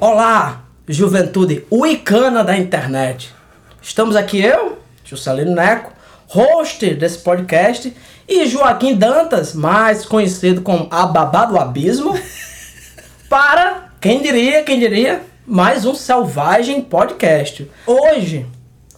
[0.00, 3.34] Olá, juventude uicana da internet.
[3.82, 5.92] Estamos aqui eu, Juscelino Neco,
[6.26, 7.94] host desse podcast,
[8.28, 12.18] e Joaquim Dantas, mais conhecido como a Babá do Abismo,
[13.28, 17.70] para, quem diria, quem diria, mais um selvagem podcast.
[17.86, 18.46] Hoje,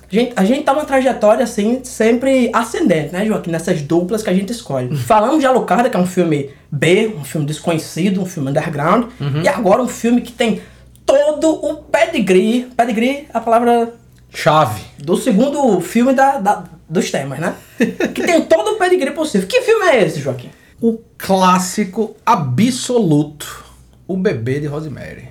[0.08, 3.50] gente, a gente tá numa trajetória assim, sempre ascendente, né, Joaquim?
[3.50, 4.94] Nessas duplas que a gente escolhe.
[4.96, 9.06] Falamos de Alucarda, que é um filme B, um filme desconhecido, um filme underground,
[9.42, 10.60] e agora um filme que tem
[11.04, 12.68] todo o pedigree.
[12.76, 13.94] Pedigree é a palavra
[14.30, 14.82] Chave.
[14.98, 17.54] do segundo filme da, da- dos temas, né?
[17.78, 19.46] que tem todo o pedigree possível.
[19.48, 20.50] Que filme é esse, Joaquim?
[20.80, 23.64] O clássico absoluto.
[24.06, 25.28] O bebê de Rosemary.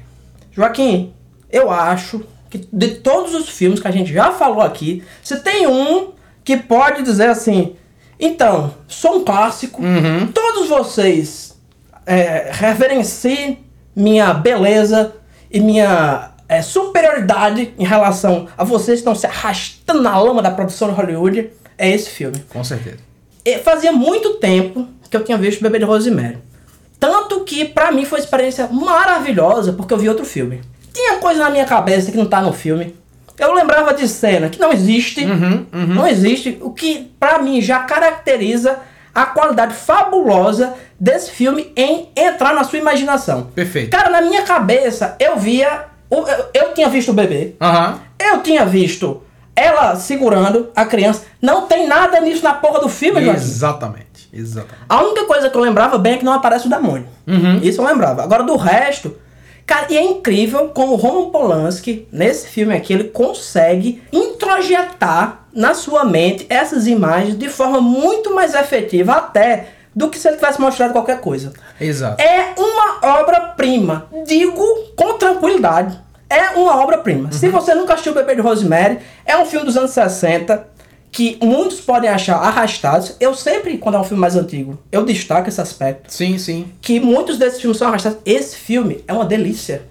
[0.52, 1.14] Joaquim,
[1.52, 5.67] eu acho que de todos os filmes que a gente já falou aqui, se tem
[5.67, 6.12] um
[6.44, 7.76] que pode dizer assim,
[8.20, 9.82] então, sou um clássico,
[10.34, 11.58] todos vocês
[12.06, 15.14] é, reverenciem minha beleza
[15.50, 20.52] e minha é, superioridade em relação a vocês que estão se arrastando na lama da
[20.52, 22.44] produção de Hollywood, é esse filme.
[22.50, 22.98] Com certeza.
[23.44, 26.38] E fazia muito tempo que eu tinha visto o Bebê de Rosemary.
[27.00, 30.62] Tanto que pra mim foi uma experiência maravilhosa porque eu vi outro filme.
[30.94, 32.96] Tinha coisa na minha cabeça que não tá no filme.
[33.38, 35.26] Eu lembrava de cena que não existe.
[35.26, 36.58] Não existe.
[36.62, 38.80] O que pra mim já caracteriza
[39.14, 43.44] a qualidade fabulosa desse filme em entrar na sua imaginação.
[43.54, 43.90] Perfeito.
[43.90, 45.86] Cara, na minha cabeça eu via.
[46.10, 47.56] Eu, eu tinha visto o bebê.
[47.60, 48.00] Aham.
[48.18, 49.22] Eu tinha visto
[49.56, 51.23] ela segurando a criança.
[51.42, 53.22] Não tem nada nisso na porra do filme.
[53.30, 54.06] Exatamente.
[54.36, 54.86] Exatamente.
[54.89, 57.08] A única coisa que eu lembrava bem é que não aparece o demônio.
[57.64, 58.23] Isso eu lembrava.
[58.23, 59.17] Agora, do resto...
[59.66, 65.73] Cara, e é incrível como o Roman Polanski, nesse filme aqui, ele consegue introjetar na
[65.73, 70.61] sua mente essas imagens de forma muito mais efetiva até do que se ele tivesse
[70.61, 71.52] mostrado qualquer coisa.
[71.81, 72.21] Exato.
[72.21, 74.08] É uma obra-prima.
[74.27, 74.64] Digo
[74.95, 75.99] com tranquilidade.
[76.30, 77.31] É uma obra-prima.
[77.31, 80.74] Se você nunca assistiu o Bebê de Rosemary, é um filme dos anos 60
[81.15, 83.15] que muitos podem achar arrastados.
[83.21, 86.14] Eu sempre, quando é um filme mais antigo, eu destaco esse aspecto.
[86.14, 86.67] Sim, sim.
[86.81, 88.20] Que muitos desses filmes são arrastados.
[88.26, 89.83] Esse filme é uma delícia.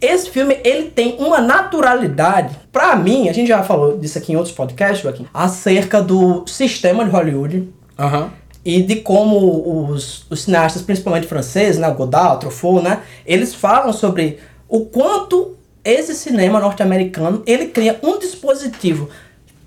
[0.00, 2.56] Esse filme, ele tem uma naturalidade.
[2.72, 7.04] Pra mim, a gente já falou disso aqui em outros podcasts, Joaquim, acerca do sistema
[7.04, 8.30] de Hollywood Aham.
[8.64, 14.38] e de como os, os cineastas, principalmente franceses, né, Godard, Truffaut, né, eles falam sobre
[14.66, 19.10] o quanto esse cinema norte-americano ele cria um dispositivo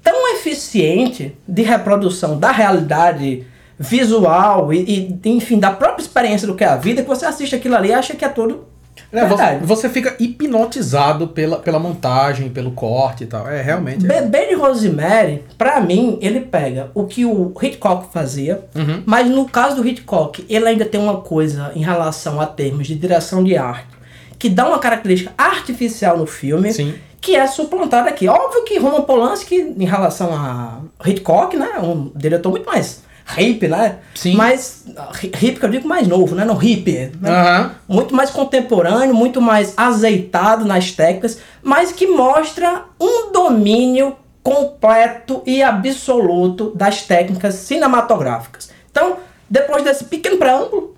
[0.06, 3.44] tão eficiente de reprodução da realidade
[3.78, 7.56] visual e, e, enfim da própria experiência do que é a vida que você assiste
[7.56, 8.66] aquilo ali e acha que é tudo
[9.12, 13.48] É, você, você fica hipnotizado pela, pela montagem, pelo corte e tal.
[13.48, 14.06] É, realmente.
[14.06, 14.22] é.
[14.22, 18.64] Bebê de Rosemary, pra mim, ele pega o que o Hitchcock fazia,
[19.06, 22.96] mas no caso do Hitchcock, ele ainda tem uma coisa em relação a termos de
[22.96, 23.88] direção de arte,
[24.38, 26.94] que dá uma característica artificial no filme, Sim.
[27.26, 28.28] Que é suplantada aqui.
[28.28, 33.04] Óbvio que Roman Polanski, em relação a Hitchcock, né, é um diretor muito mais
[33.36, 33.98] hip, né?
[34.14, 34.36] Sim.
[34.36, 34.86] Mais
[35.42, 36.46] hip que eu digo mais novo, né?
[36.46, 37.72] No hip, né?
[37.88, 45.64] Muito mais contemporâneo, muito mais azeitado nas técnicas, mas que mostra um domínio completo e
[45.64, 48.70] absoluto das técnicas cinematográficas.
[48.92, 49.18] Então,
[49.50, 50.96] depois desse pequeno preâmbulo,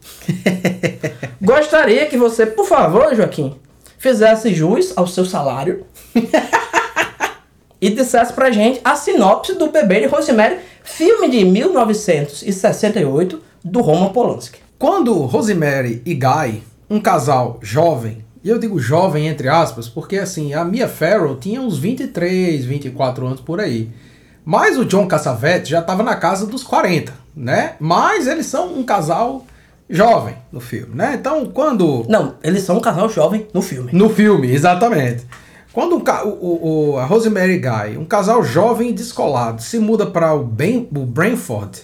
[1.41, 3.57] gostaria que você, por favor, Joaquim,
[3.97, 5.85] fizesse jus ao seu salário
[7.81, 14.09] e dissesse pra gente a sinopse do Bebê de Rosemary, filme de 1968 do Roman
[14.09, 14.59] Polanski.
[14.79, 20.53] Quando Rosemary e Guy, um casal jovem, e eu digo jovem entre aspas, porque assim,
[20.53, 23.89] a Mia Farrow tinha uns 23, 24 anos por aí.
[24.45, 27.75] Mas o John Cassavetes já estava na casa dos 40, né?
[27.79, 29.45] Mas eles são um casal
[29.89, 31.15] jovem no filme, né?
[31.19, 33.89] Então, quando Não, eles são um casal jovem no filme.
[33.93, 35.25] no filme, exatamente.
[35.71, 40.05] Quando o, ca- o- o- a Rosemary Guy, um casal jovem e descolado, se muda
[40.07, 41.81] para o, Ben- o Brentford,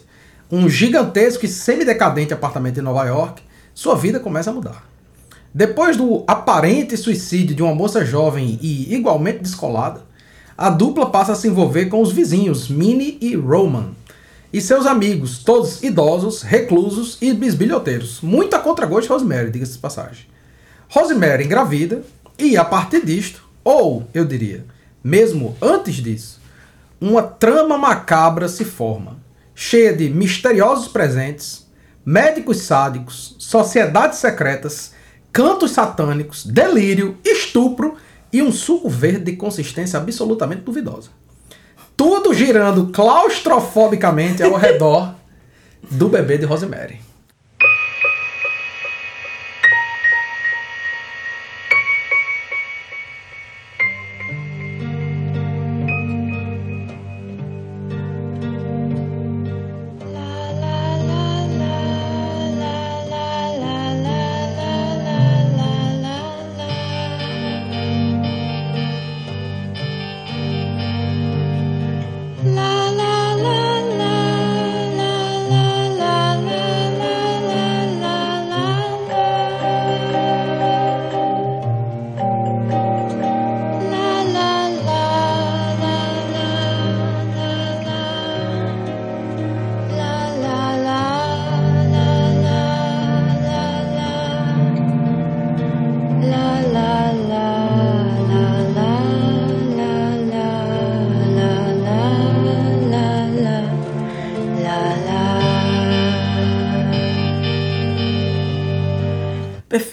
[0.52, 3.42] um gigantesco e semi-decadente apartamento em Nova York,
[3.74, 4.84] sua vida começa a mudar.
[5.54, 10.02] Depois do aparente suicídio de uma moça jovem e igualmente descolada,
[10.58, 13.92] a dupla passa a se envolver com os vizinhos Minnie e Roman,
[14.54, 18.22] e seus amigos, todos idosos, reclusos e bisbilhoteiros.
[18.22, 20.28] Muito a contragosto Rosemary, diga-se de passagem.
[20.88, 22.04] Rosemary engravida
[22.38, 24.64] e, a partir disto, ou eu diria,
[25.04, 26.40] mesmo antes disso,
[27.02, 29.18] uma trama macabra se forma,
[29.56, 31.66] cheia de misteriosos presentes,
[32.06, 34.94] médicos sádicos, sociedades secretas,
[35.32, 37.96] cantos satânicos, delírio, estupro
[38.32, 41.10] e um suco verde de consistência absolutamente duvidosa.
[41.96, 45.16] Tudo girando claustrofobicamente ao redor
[45.90, 47.00] do bebê de Rosemary.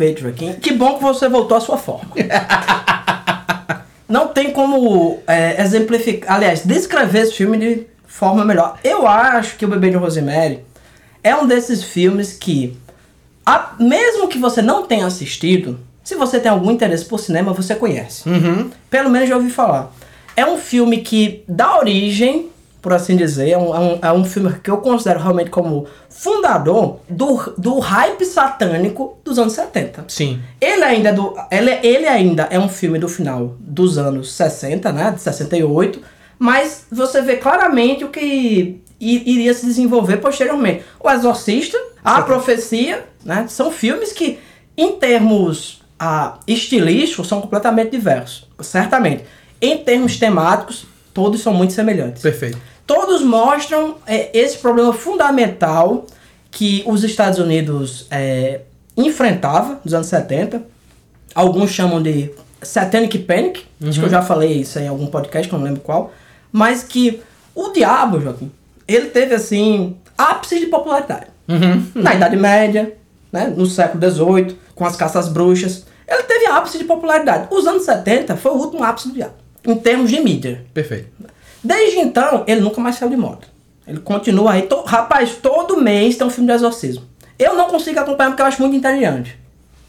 [0.00, 0.54] Perfeito, Joaquim.
[0.54, 2.10] Que bom que você voltou à sua forma.
[4.08, 8.78] Não tem como é, exemplificar, aliás, descrever esse filme de forma melhor.
[8.82, 10.60] Eu acho que O Bebê de Rosemary
[11.22, 12.76] é um desses filmes que,
[13.44, 17.74] a- mesmo que você não tenha assistido, se você tem algum interesse por cinema, você
[17.74, 18.26] conhece.
[18.26, 18.70] Uhum.
[18.88, 19.92] Pelo menos já ouvi falar.
[20.34, 22.48] É um filme que dá origem,
[22.80, 25.86] por assim dizer, é um, é um, é um filme que eu considero realmente como
[26.08, 30.06] fundador do, do hype satânico dos anos 70.
[30.08, 30.40] Sim.
[30.60, 34.92] Ele ainda, é do, ele, ele ainda é um filme do final dos anos 60,
[34.92, 35.10] né?
[35.10, 36.00] De 68.
[36.38, 40.84] Mas você vê claramente o que iria se desenvolver posteriormente.
[40.98, 43.46] O Exorcista, A Profecia, né?
[43.48, 44.38] São filmes que,
[44.76, 48.48] em termos ah, estilísticos, são completamente diversos.
[48.60, 49.24] Certamente.
[49.60, 52.58] Em termos temáticos, todos são muito semelhantes Perfeito.
[52.86, 56.06] todos mostram é, esse problema fundamental
[56.50, 58.60] que os Estados Unidos é,
[58.96, 60.62] enfrentava nos anos 70.
[61.34, 62.30] Alguns chamam de
[62.60, 66.12] Satanic Panic, acho que eu já falei isso em algum podcast, não lembro qual.
[66.50, 67.22] Mas que
[67.54, 68.50] o diabo, Joaquim,
[68.86, 71.26] ele teve assim ápice de popularidade.
[71.94, 72.92] Na Idade Média,
[73.32, 75.84] né, no século XVIII, com as caças bruxas.
[76.06, 77.48] Ele teve ápice de popularidade.
[77.50, 79.34] Os anos 70 foi o último ápice do diabo,
[79.70, 80.64] em termos de mídia.
[80.74, 81.08] Perfeito.
[81.62, 83.40] Desde então, ele nunca mais saiu de moda.
[83.86, 84.62] Ele continua aí.
[84.62, 87.04] To- Rapaz, todo mês tem um filme de exorcismo.
[87.38, 89.38] Eu não consigo acompanhar porque eu acho muito entediante.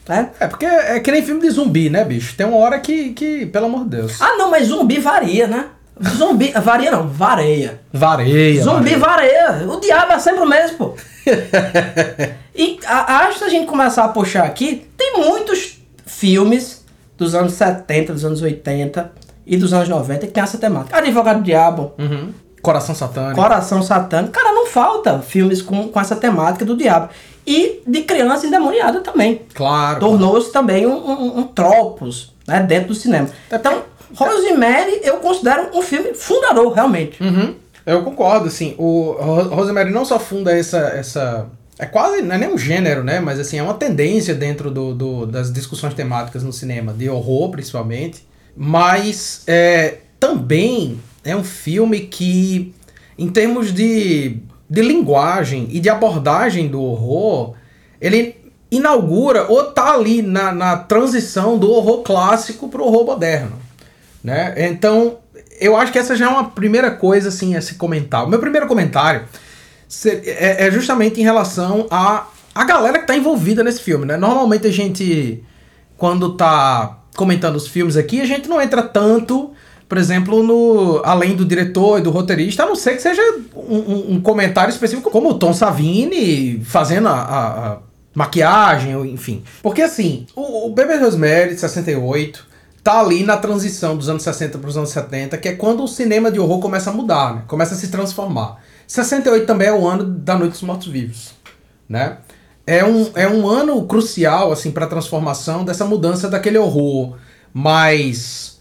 [0.08, 0.30] Né?
[0.40, 2.36] É porque é que nem filme de zumbi, né, bicho?
[2.36, 4.22] Tem uma hora que, que pelo amor de Deus.
[4.22, 5.66] Ah, não, mas zumbi varia, né?
[6.18, 6.52] Zumbi.
[6.64, 7.80] varia não, vareia.
[7.94, 8.64] Vareia.
[8.64, 9.48] Zumbi vareia.
[9.52, 9.70] vareia.
[9.72, 10.96] O diabo é sempre o mesmo, pô.
[12.56, 16.84] e a- acho que a gente começar a puxar aqui, tem muitos filmes
[17.18, 19.12] dos anos 70, dos anos 80
[19.46, 20.98] e dos anos 90 que tem essa temática.
[20.98, 22.30] Advogado do Diabo, Uhum.
[22.62, 23.42] Coração satânico.
[23.42, 24.32] Coração Satânico.
[24.34, 27.10] Cara, não falta filmes com, com essa temática do diabo.
[27.46, 29.42] E de criança endemoniada também.
[29.56, 30.00] Claro.
[30.00, 33.28] Tornou-se também um, um, um tropos né, dentro do cinema.
[33.52, 33.82] Então,
[34.16, 37.22] Rosemary eu considero um filme fundador, realmente.
[37.24, 37.56] Uhum.
[37.84, 41.48] Eu concordo, assim, o Ro- Rosemary não só funda essa, essa...
[41.80, 43.20] É quase, não é nem um gênero, né?
[43.20, 47.50] Mas assim, é uma tendência dentro do, do- das discussões temáticas no cinema, de horror
[47.50, 48.24] principalmente.
[48.56, 52.74] Mas é, também é um filme que,
[53.18, 54.38] em termos de,
[54.70, 57.56] de linguagem e de abordagem do horror,
[58.00, 58.36] ele
[58.70, 63.62] inaugura ou tá ali na, na transição do horror clássico pro horror moderno
[64.24, 64.54] né?
[64.70, 65.18] Então,
[65.60, 68.26] eu acho que essa já é uma primeira coisa assim a se comentar.
[68.26, 69.24] O meu primeiro comentário
[70.06, 74.18] é, é justamente em relação a a galera que tá envolvida nesse filme, né?
[74.18, 75.42] Normalmente a gente
[75.98, 79.52] quando tá comentando os filmes aqui, a gente não entra tanto,
[79.88, 83.22] por exemplo, no além do diretor e do roteirista, a não ser que seja
[83.56, 87.78] um, um- comentário específico como o Tom Savini fazendo a, a- a
[88.16, 89.44] maquiagem, enfim.
[89.62, 92.46] Porque assim, o, o Bebê Rosemary de 68
[92.84, 95.88] tá ali na transição dos anos 60 para os anos 70, que é quando o
[95.88, 97.42] cinema de horror começa a mudar, né?
[97.48, 98.58] Começa a se transformar.
[98.88, 101.32] 68 também é o ano da Noite dos Mortos Vivos,
[101.88, 102.18] né?
[102.66, 107.16] É um, é um ano crucial assim para a transformação dessa mudança daquele horror
[107.54, 108.60] mais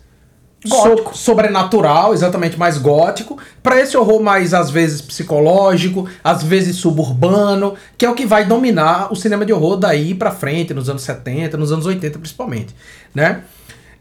[0.66, 7.74] so- sobrenatural, exatamente mais gótico, para esse horror mais às vezes psicológico, às vezes suburbano,
[7.96, 11.02] que é o que vai dominar o cinema de horror daí para frente, nos anos
[11.02, 12.74] 70, nos anos 80 principalmente,
[13.14, 13.42] né?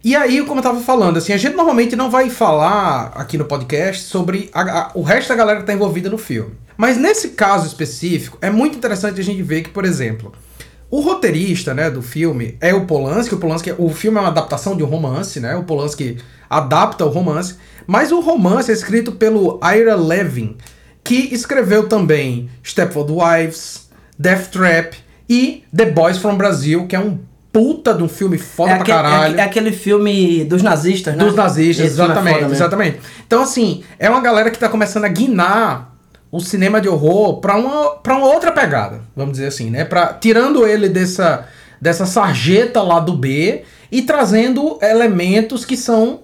[0.03, 3.44] E aí, como eu tava falando, assim, a gente normalmente não vai falar aqui no
[3.46, 6.51] podcast sobre a- a- o resto da galera que tá envolvida no filme.
[6.77, 10.32] Mas nesse caso específico, é muito interessante a gente ver que, por exemplo,
[10.91, 13.36] O roteirista, né, do filme é o Polanski.
[13.36, 15.56] O Polanski, o filme é uma adaptação de um romance, né?
[15.56, 16.18] O Polanski
[16.50, 20.58] adapta o romance, mas o romance é escrito pelo Ira Levin,
[21.03, 23.88] que escreveu também Stepford Wives,
[24.18, 24.98] Death Trap
[25.29, 27.20] e The Boys from Brazil, que é um
[27.51, 29.32] puta de um filme foda É pra aquele, é caralho.
[29.34, 31.24] aque- é aquele filme dos nazistas, né?
[31.24, 32.53] Dos nazistas, Esse é exatamente, mesmo.
[32.53, 33.00] exatamente.
[33.25, 35.89] Então, assim, é uma galera que tá começando a guinar
[36.32, 39.84] o cinema de horror pra uma, pra uma outra pegada, vamos dizer assim, né?
[39.84, 41.46] Pra, tirando ele dessa,
[41.82, 46.20] dessa sarjeta lá do B e trazendo elementos que são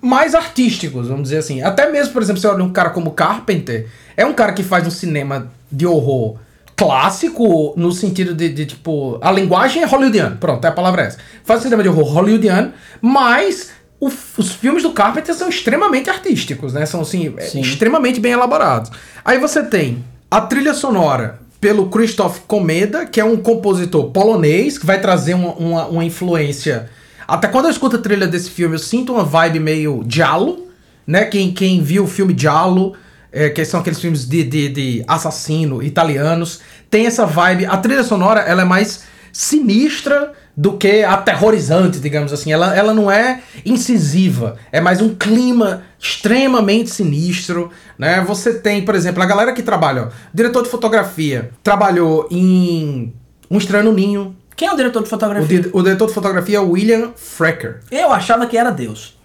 [0.00, 1.62] mais artísticos, vamos dizer assim.
[1.62, 4.86] Até mesmo, por exemplo, você olha um cara como Carpenter, é um cara que faz
[4.86, 6.36] um cinema de horror
[6.84, 11.18] clássico, no sentido de, de, tipo, a linguagem é hollywoodiana, pronto, é a palavra essa.
[11.44, 13.70] Faz cinema de horror hollywoodiano, mas
[14.00, 16.86] o- os filmes do Carpenter são extremamente artísticos, né?
[16.86, 17.60] São, assim, é, Sim.
[17.60, 18.90] extremamente bem elaborados.
[19.24, 24.86] Aí você tem a trilha sonora pelo Krzysztof Komeda, que é um compositor polonês, que
[24.86, 26.88] vai trazer uma, uma, uma influência...
[27.28, 30.66] Até quando eu escuto a trilha desse filme, eu sinto uma vibe meio giallo,
[31.06, 31.26] né?
[31.26, 32.94] Quem, quem viu o filme Giallo,
[33.32, 36.60] é, que são aqueles filmes de, de, de assassino italianos,
[36.90, 37.66] tem essa vibe.
[37.66, 42.52] A trilha sonora ela é mais sinistra do que aterrorizante, digamos assim.
[42.52, 48.20] Ela, ela não é incisiva, é mais um clima extremamente sinistro, né?
[48.26, 53.12] Você tem, por exemplo, a galera que trabalha, ó, diretor de fotografia, trabalhou em
[53.50, 54.36] Um Estranho no Ninho.
[54.56, 55.60] Quem é o diretor de O, fotografia?
[55.60, 57.80] di- o diretor de fotografia é o William Frecker.
[57.90, 59.18] Eu achava que era Deus.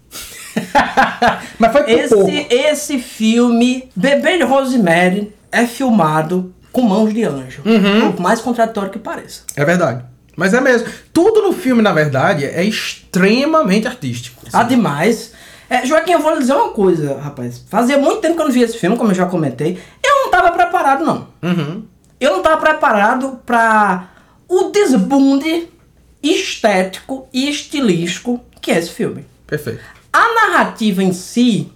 [1.60, 2.30] Mas foi pouco.
[2.30, 7.62] Esse, esse filme, Bebê de Rosemary, é filmado com mãos de anjo.
[7.66, 8.12] Uhum.
[8.12, 9.44] Por mais contraditório que pareça.
[9.56, 10.04] É verdade.
[10.36, 10.88] Mas é mesmo.
[11.14, 14.44] Tudo no filme, na verdade, é extremamente artístico.
[14.52, 15.32] Ah, demais.
[15.70, 17.64] É, Joaquim, eu vou lhe dizer uma coisa, rapaz.
[17.70, 19.80] Fazia muito tempo que eu não vi esse filme, como eu já comentei.
[20.04, 21.28] Eu não tava preparado, não.
[21.42, 21.84] Uhum.
[22.20, 24.10] Eu não tava preparado pra
[24.48, 25.70] o desbunde
[26.22, 29.26] estético e estilístico que é esse filme.
[29.48, 29.80] Perfeito.
[30.16, 31.70] A narrativa em si,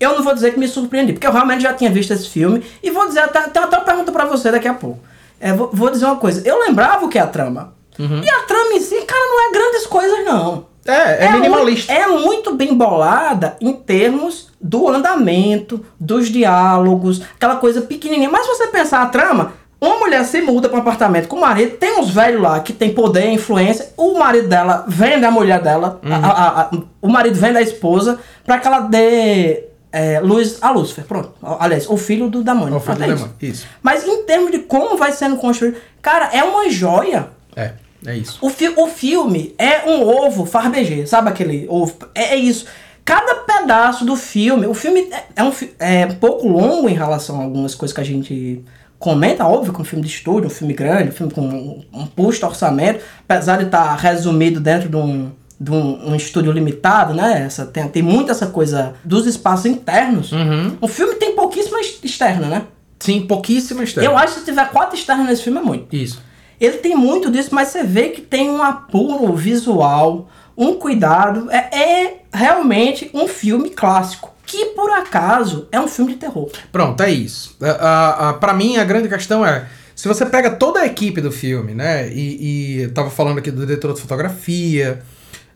[0.00, 2.64] eu não vou dizer que me surpreendi, porque eu realmente já tinha visto esse filme.
[2.82, 5.00] E vou dizer, até, tem até uma pergunta pra você daqui a pouco.
[5.38, 7.74] É, vou, vou dizer uma coisa, eu lembrava o que é a trama.
[7.98, 10.66] E a trama em si, cara, não é grandes coisas, não.
[10.86, 11.92] É, é, minimalista.
[11.92, 18.30] Muito, é muito bem bolada em termos do andamento, dos diálogos, aquela coisa pequenininha.
[18.30, 19.52] Mas se você pensar a trama,
[19.84, 22.72] uma mulher se muda para um apartamento com o marido, tem uns velhos lá que
[22.72, 26.12] tem poder, influência, o marido dela vende a mulher dela, Uhum.
[26.12, 26.70] a- a- a-
[27.02, 29.64] o marido vende a esposa para que ela dê
[29.96, 31.04] é, luz a Lúcifer.
[31.04, 31.34] Pronto.
[31.60, 32.74] Aliás, o filho do demônio.
[32.76, 33.64] O filho Pronto, do é demônio, isso.
[33.80, 37.28] Mas em termos de como vai sendo construído, cara, é uma joia.
[37.54, 37.74] É,
[38.04, 38.38] é isso.
[38.42, 41.94] O, fi o filme é um ovo farbegê, sabe aquele ovo?
[42.12, 42.66] É, é isso.
[43.04, 47.38] Cada pedaço do filme, o filme é, é um é um pouco longo em relação
[47.40, 48.64] a algumas coisas que a gente
[49.04, 51.84] comenta, óbvio, que é um filme de estúdio, um filme grande, um filme com um,
[51.92, 55.30] um pusto orçamento, apesar de estar resumido dentro de um,
[55.60, 57.42] de um, um estúdio limitado, né?
[57.44, 60.32] Essa, tem, tem muito essa coisa dos espaços internos.
[60.32, 60.78] Uhum.
[60.80, 62.62] O filme tem pouquíssima ex- externa, né?
[62.98, 64.06] Sim, pouquíssima história.
[64.08, 65.94] Eu acho que se tiver quatro externas nesse filme é muito.
[65.94, 66.22] Isso.
[66.58, 71.50] Ele tem muito disso, mas você vê que tem um apuro visual, um cuidado.
[71.50, 74.32] É, é realmente um filme clássico.
[74.46, 76.50] Que por acaso é um filme de terror.
[76.70, 77.56] Pronto, é isso.
[77.60, 81.20] A, a, a- pra mim, a grande questão é: se você pega toda a equipe
[81.20, 82.08] do filme, né?
[82.12, 85.02] E, e tava falando aqui do diretor de fotografia,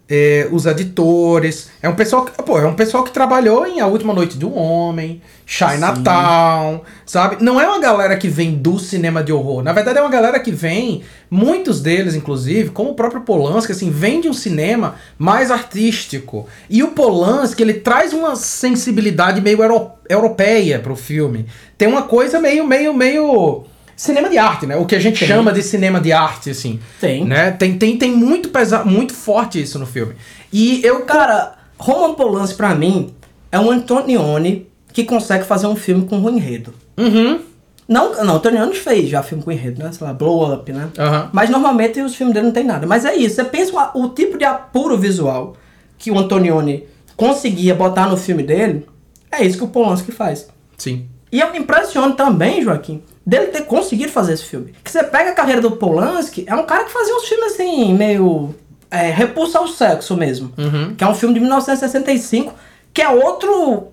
[0.09, 1.69] é, os editores.
[1.83, 4.57] É um pessoal que, pô, é um pessoal que trabalhou em A Última Noite um
[4.57, 7.43] Homem, Chinatown, sabe?
[7.43, 9.63] Não é uma galera que vem do cinema de horror.
[9.63, 13.91] Na verdade, é uma galera que vem, muitos deles, inclusive, como o próprio Polanski, assim,
[13.91, 16.47] vem de um cinema mais artístico.
[16.71, 21.47] E o Polanski, ele traz uma sensibilidade meio euro europeia pro filme.
[21.77, 23.67] Tem uma coisa meio, meio, meio
[23.99, 24.77] cinema de arte, né?
[24.77, 25.29] O que a gente Tem.
[25.29, 26.79] chama de cinema de arte, assim.
[27.01, 27.25] Tem.
[27.25, 27.51] Né?
[27.51, 30.15] Tem, tem, tem muito pesa muito forte isso no filme.
[30.53, 33.13] E eu, Cara, Roman Polanski pra mim
[33.51, 36.73] é um Antonioni que consegue fazer um filme com um enredo.
[36.97, 37.41] Uhum.
[37.89, 39.91] Não, não, Antonioni fez já filme com enredo, né?
[39.91, 40.89] Sei lá, Blow Up, né?
[40.99, 41.31] Aham.
[41.33, 42.87] Mas normalmente os filmes dele não tem nada.
[42.87, 45.57] Mas é isso, você pensa o, o tipo de apuro visual
[45.97, 46.85] que o Antonioni
[47.17, 48.87] conseguia botar no filme dele,
[49.33, 50.49] é isso que o Polanski faz.
[50.77, 51.09] Sim.
[51.33, 54.73] E eu me impressiono também, Joaquim, dele ter conseguido fazer esse filme.
[54.83, 57.93] Que você pega a carreira do Polanski, é um cara que fazia uns filmes assim,
[57.95, 58.55] meio.
[58.91, 60.51] É, Repulsa ao Sexo mesmo.
[60.57, 60.95] Uhum.
[60.95, 62.55] Que é um filme de 1965,
[62.95, 63.89] que é outro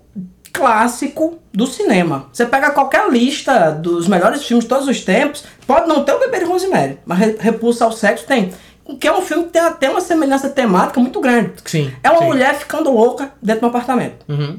[0.52, 2.28] clássico do cinema.
[2.32, 6.18] Você pega qualquer lista dos melhores filmes de todos os tempos, pode não ter o
[6.18, 8.52] Bebê de Rosemary, mas Re- Repulsa ao Sexo tem.
[9.00, 11.52] Que é um filme que tem até uma semelhança temática muito grande.
[11.64, 12.24] Sim, É uma sim.
[12.26, 14.24] mulher ficando louca dentro de um apartamento.
[14.28, 14.58] Uhum.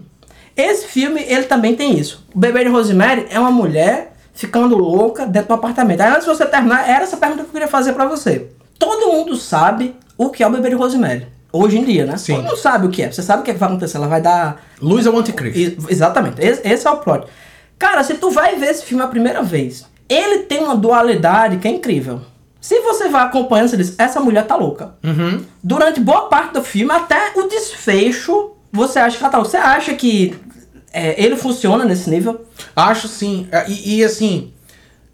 [0.56, 2.26] Esse filme, ele também tem isso.
[2.36, 6.00] O Bebê de Rosemary é uma mulher ficando louca dentro do apartamento.
[6.00, 8.48] Aí antes de você terminar, era essa pergunta que eu queria fazer pra você.
[8.78, 11.28] Todo mundo sabe o que é o bebê de Rosemary.
[11.52, 12.18] Hoje em dia, né?
[12.18, 12.36] Sim.
[12.36, 13.12] Todo mundo sabe o que é.
[13.12, 13.98] Você sabe o que, é que vai acontecer.
[13.98, 14.62] Ela vai dar.
[14.80, 15.88] Luz ao anticristo.
[15.90, 16.40] Exatamente.
[16.40, 17.26] Esse, esse é o plot.
[17.80, 21.68] Cara, se tu vai ver esse filme a primeira vez, ele tem uma dualidade que
[21.68, 22.22] é incrível.
[22.62, 24.94] Se você vai acompanhando, você diz, essa mulher tá louca.
[25.04, 25.44] Uhum.
[25.64, 29.50] Durante boa parte do filme, até o desfecho, você acha que ela tá louca.
[29.50, 30.36] Você acha que
[30.98, 32.46] é, ele funciona nesse nível?
[32.76, 33.48] Acho sim.
[33.52, 34.52] É, E, e, assim,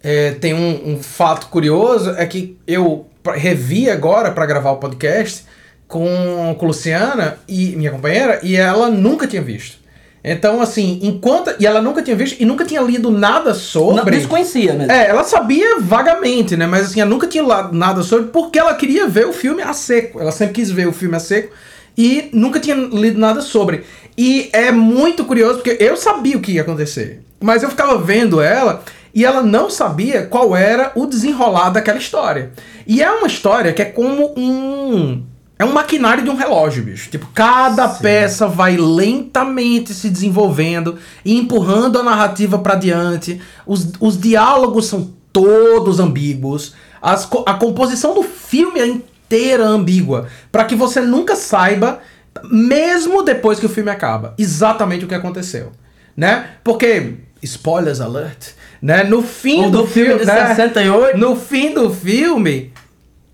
[0.02, 5.44] é, tem um, um fato curioso, é que eu revi agora pra gravar o podcast
[5.86, 9.84] com, com Luciana, e minha companheira, e ela nunca tinha visto.
[10.26, 11.54] Então, assim, enquanto.
[11.60, 13.96] E ela nunca tinha visto e nunca tinha lido nada sobre.
[13.96, 14.90] Não, desconhecia mesmo.
[14.90, 16.66] É, ela sabia vagamente, né?
[16.66, 19.74] Mas assim, ela nunca tinha lá nada sobre porque ela queria ver o filme a
[19.74, 20.18] seco.
[20.18, 21.52] Ela sempre quis ver o filme a seco
[21.96, 23.84] e nunca tinha lido nada sobre.
[24.16, 27.22] E é muito curioso porque eu sabia o que ia acontecer.
[27.40, 28.82] Mas eu ficava vendo ela
[29.14, 32.52] e ela não sabia qual era o desenrolar daquela história.
[32.86, 35.22] E é uma história que é como um.
[35.56, 37.08] É um maquinário de um relógio, bicho.
[37.10, 43.40] Tipo, cada peça vai lentamente se desenvolvendo e empurrando a narrativa pra diante.
[43.64, 46.74] Os, os diálogos são todos ambíguos.
[47.00, 50.26] As a composição do filme é inteira ambígua.
[50.50, 52.00] Pra que você nunca saiba,
[52.44, 55.72] mesmo depois que o filme acaba, exatamente o que aconteceu.
[56.16, 56.46] Né?
[56.62, 59.04] Porque, spoilers alert, né?
[59.04, 60.54] No fim O do, do filme de né?
[60.54, 61.18] 68.
[61.18, 62.72] No fim do filme,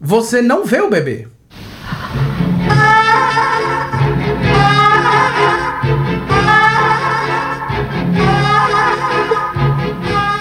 [0.00, 1.26] você não vê o bebê.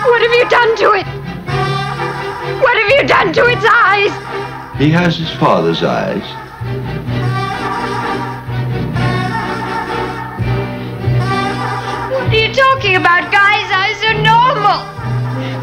[0.05, 1.05] What have you done to it?
[2.61, 4.11] What have you done to its eyes?
[4.79, 6.23] He has his father's eyes.
[12.59, 13.31] Talking about?
[13.31, 14.83] Guy's eyes are normal.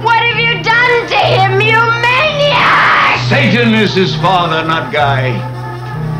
[0.00, 3.20] What have you done to him, you maniac?
[3.28, 5.36] Satan is his father, not Guy.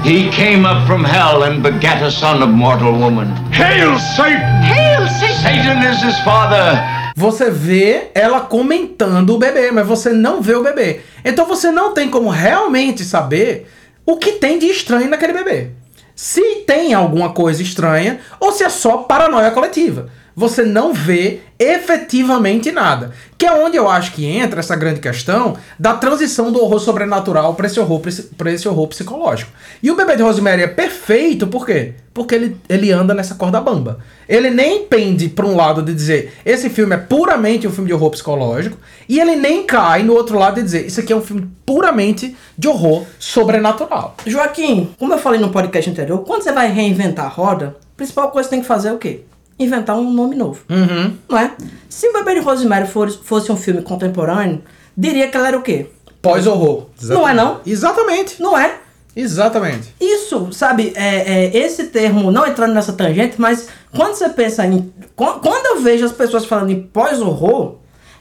[0.05, 3.29] He came up from hell and begat a son of mortal woman.
[3.53, 4.63] Hail, Satan!
[4.63, 5.43] Hail, Satan!
[5.43, 6.77] Satan is his father.
[7.17, 11.01] Você vê ela comentando o bebê, mas você não vê o bebê.
[11.25, 13.67] Então você não tem como realmente saber
[14.05, 15.71] o que tem de estranho naquele bebê.
[16.15, 20.11] Se tem alguma coisa estranha ou se é só paranoia coletiva.
[20.37, 23.13] Você não vê efetivamente nada.
[23.39, 27.55] Que é onde eu acho que entra essa grande questão da transição do horror sobrenatural
[27.55, 29.51] para esse, horror esse horror psicológico.
[29.83, 31.95] E o bebê de Rosemary é perfeito, por quê?
[32.13, 33.99] Porque ele, ele anda nessa corda bamba.
[34.29, 37.95] Ele nem pende para um lado de dizer esse filme é puramente um filme de
[37.95, 38.77] horror psicológico,
[39.09, 42.37] e ele nem cai no outro lado de dizer isso aqui é um filme puramente
[42.59, 44.15] de horror sobrenatural.
[44.27, 48.31] Joaquim, como eu falei no podcast anterior, quando você vai reinventar a roda, a principal
[48.31, 49.23] coisa que você tem que fazer é o quê?
[49.59, 50.61] Inventar um nome novo.
[50.69, 51.17] Uhum.
[51.29, 51.53] Não é?
[51.89, 54.63] Se o Bebê de Rosemary for- fosse um filme contemporâneo,
[54.97, 55.87] diria que ela era o quê?
[56.21, 56.87] Pós-horror.
[57.03, 57.61] Não é não?
[57.65, 58.43] Exatamente.
[58.43, 58.75] Não é?
[59.15, 59.95] Exatamente.
[59.99, 64.93] Isso, sabe, é, é, esse termo, não entrando nessa tangente, mas quando você pensa em.
[65.15, 67.77] Quando, quando eu vejo as pessoas falando em pós-horror,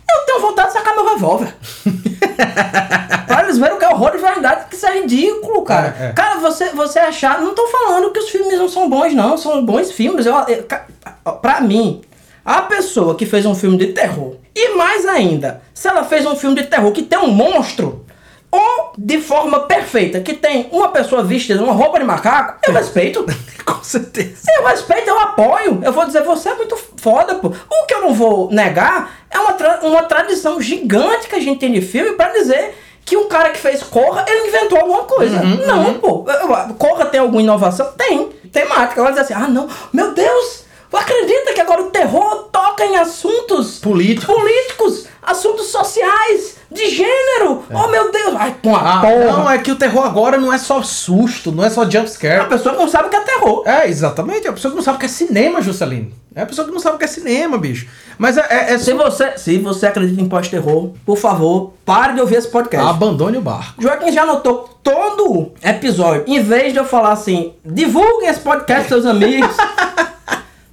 [0.10, 1.56] eu tenho vontade de sacar meu revólver.
[3.28, 5.96] pra eles verem o que é horror de verdade, que isso é ridículo, cara.
[6.00, 6.14] É, é.
[6.14, 7.42] Cara, você, você achar.
[7.42, 9.38] Não tô falando que os filmes não são bons, não.
[9.38, 10.26] São bons filmes.
[10.26, 12.02] Eu, eu, pra mim,
[12.44, 16.36] a pessoa que fez um filme de terror, e mais ainda, se ela fez um
[16.36, 18.05] filme de terror que tem um monstro,
[18.56, 23.26] ou de forma perfeita, que tem uma pessoa vestida numa roupa de macaco, eu respeito.
[23.66, 24.44] Com certeza.
[24.58, 25.80] Eu respeito, eu apoio.
[25.84, 27.48] Eu vou dizer, você é muito foda, pô.
[27.48, 31.60] O que eu não vou negar é uma, tra- uma tradição gigante que a gente
[31.60, 35.42] tem de filme pra dizer que um cara que fez Corra, ele inventou alguma coisa.
[35.44, 36.26] não, pô.
[36.28, 37.92] Eu- eu- Corra tem alguma inovação?
[37.98, 38.30] Tem.
[38.52, 39.02] Temática.
[39.02, 39.68] Ela diz assim, ah, não.
[39.92, 40.65] Meu Deus!
[40.98, 44.36] Acredita que agora o terror toca em assuntos Políticos.
[44.36, 47.64] políticos, assuntos sociais, de gênero.
[47.74, 48.36] Oh, meu Deus.
[48.38, 49.38] Ai, pô, Ah, porra.
[49.38, 52.48] não, é que o terror agora não é só susto, não é só A jumpscare.
[52.50, 53.64] pessoa não sabe o que é terror.
[53.66, 54.46] É, exatamente.
[54.48, 56.12] É a pessoa que não sabe o que é cinema, Juscelino.
[56.36, 57.88] É a pessoa que não sabe o que é cinema, bicho.
[58.18, 62.20] Mas é, é, é Se você, se você acredita em pós-terror, por favor, pare de
[62.22, 62.90] ouvir esse podcast.
[62.90, 63.82] Abandone o barco.
[63.82, 66.26] Joaquim já anotou todo episódio.
[66.28, 69.56] Em vez de eu falar assim, divulguem esse podcast seus amigos.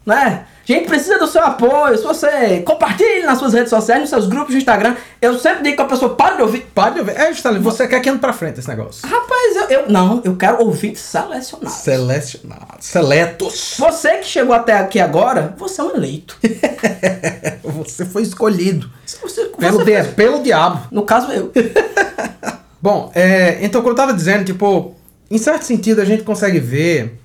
[0.04, 0.44] né?
[0.68, 1.96] A gente precisa do seu apoio.
[1.98, 5.76] Se você compartilhe nas suas redes sociais, nos seus grupos de Instagram, eu sempre digo
[5.76, 6.60] que a pessoa para de ouvir.
[6.72, 7.16] Pare de ouvir.
[7.16, 9.06] É, Juscelino, você quer que ande pra frente esse negócio.
[9.08, 11.68] Rapaz, eu, eu- não, eu quero ouvir selecionado.
[11.74, 12.76] Selecionado.
[12.78, 13.74] Seletos.
[13.76, 16.36] Você que chegou até aqui agora, você é um eleito.
[17.64, 18.88] Você foi escolhido.
[19.22, 20.86] Você, Pelo, você dia- fez- pelo diabo.
[20.90, 21.52] No caso, eu.
[22.80, 24.94] Bom, é, então, como eu tava dizendo, tipo,
[25.30, 27.18] em certo sentido a gente consegue ver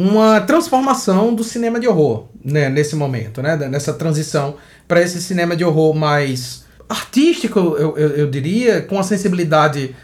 [0.00, 4.56] uma transformação do cinema de horror, né, nesse momento, né, nessa transição
[4.88, 9.94] para esse cinema de horror mais artístico, eu, eu, eu diria, com uma sensibilidade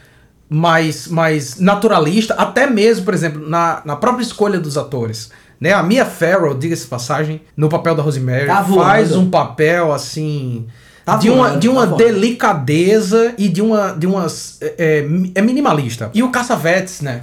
[0.48, 5.30] mais, mais naturalista, até mesmo, por exemplo, na, na própria escolha dos atores.
[5.61, 5.72] Né?
[5.72, 10.66] A Mia Farrow, diga-se passagem, no papel da Rosemary, Tá faz um papel assim.
[11.04, 13.92] Tá de, uma, voando, de uma tá delicadeza e de uma.
[13.92, 14.98] De umas, é, é,
[15.35, 16.11] é minimalista.
[16.12, 17.22] E o Cassavetes, né?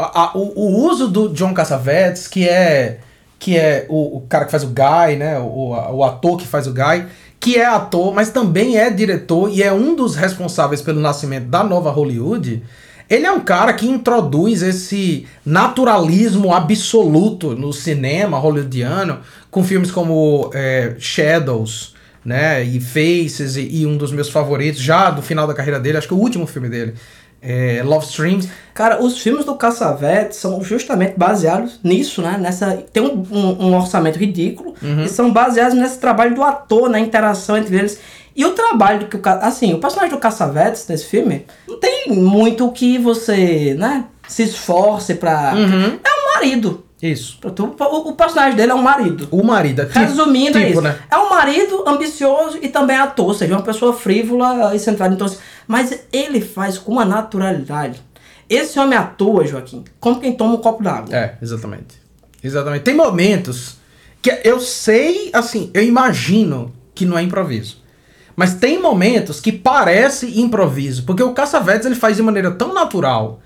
[0.00, 2.98] A- a- o, o uso do John Cassavetes, que é.
[3.38, 5.38] Que é o, o cara que faz o Guy, né?
[5.38, 7.06] O, o ator que faz o Guy,
[7.38, 11.64] que é ator, mas também é diretor e é um dos responsáveis pelo nascimento da
[11.64, 12.62] nova Hollywood.
[13.08, 20.50] Ele é um cara que introduz esse naturalismo absoluto no cinema hollywoodiano, com filmes como
[20.54, 25.54] é, Shadows, né, e Faces, e, e um dos meus favoritos, já do final da
[25.54, 26.94] carreira dele, acho que o último filme dele,
[27.42, 28.48] é Love Streams.
[28.74, 32.36] Cara, os filmes do Cassavetes são justamente baseados nisso, né?
[32.38, 35.04] Nessa, tem um, um- um orçamento ridículo Uhum.
[35.04, 37.98] e são baseados nesse trabalho do ator, na interação entre eles.
[38.36, 42.66] E o trabalho que o assim, o personagem do Cassavetes nesse filme não tem muito
[42.66, 45.52] o que você, né, se esforce pra.
[45.54, 45.98] Uhum.
[46.02, 46.84] É um marido.
[47.02, 47.38] Isso.
[47.54, 49.26] Tu- O, o personagem dele é um marido.
[49.30, 49.82] O marido.
[49.82, 50.80] é tipo- Resumindo, é tipo, isso.
[50.82, 50.98] né?
[51.10, 55.16] É um marido ambicioso e também ator, ou seja, uma pessoa frívola e centrada em
[55.16, 55.38] todos.
[55.66, 58.02] Mas ele faz com uma naturalidade.
[58.48, 61.14] Esse homem atua, Joaquim, como quem toma um copo d'água.
[61.14, 62.00] É, exatamente.
[62.42, 62.82] Exatamente.
[62.82, 63.76] Tem momentos
[64.20, 67.78] que eu sei, assim, eu imagino que não é improviso.
[68.36, 73.40] Mas tem momentos que parece improviso, porque o Caçavetes ele faz de maneira tão natural.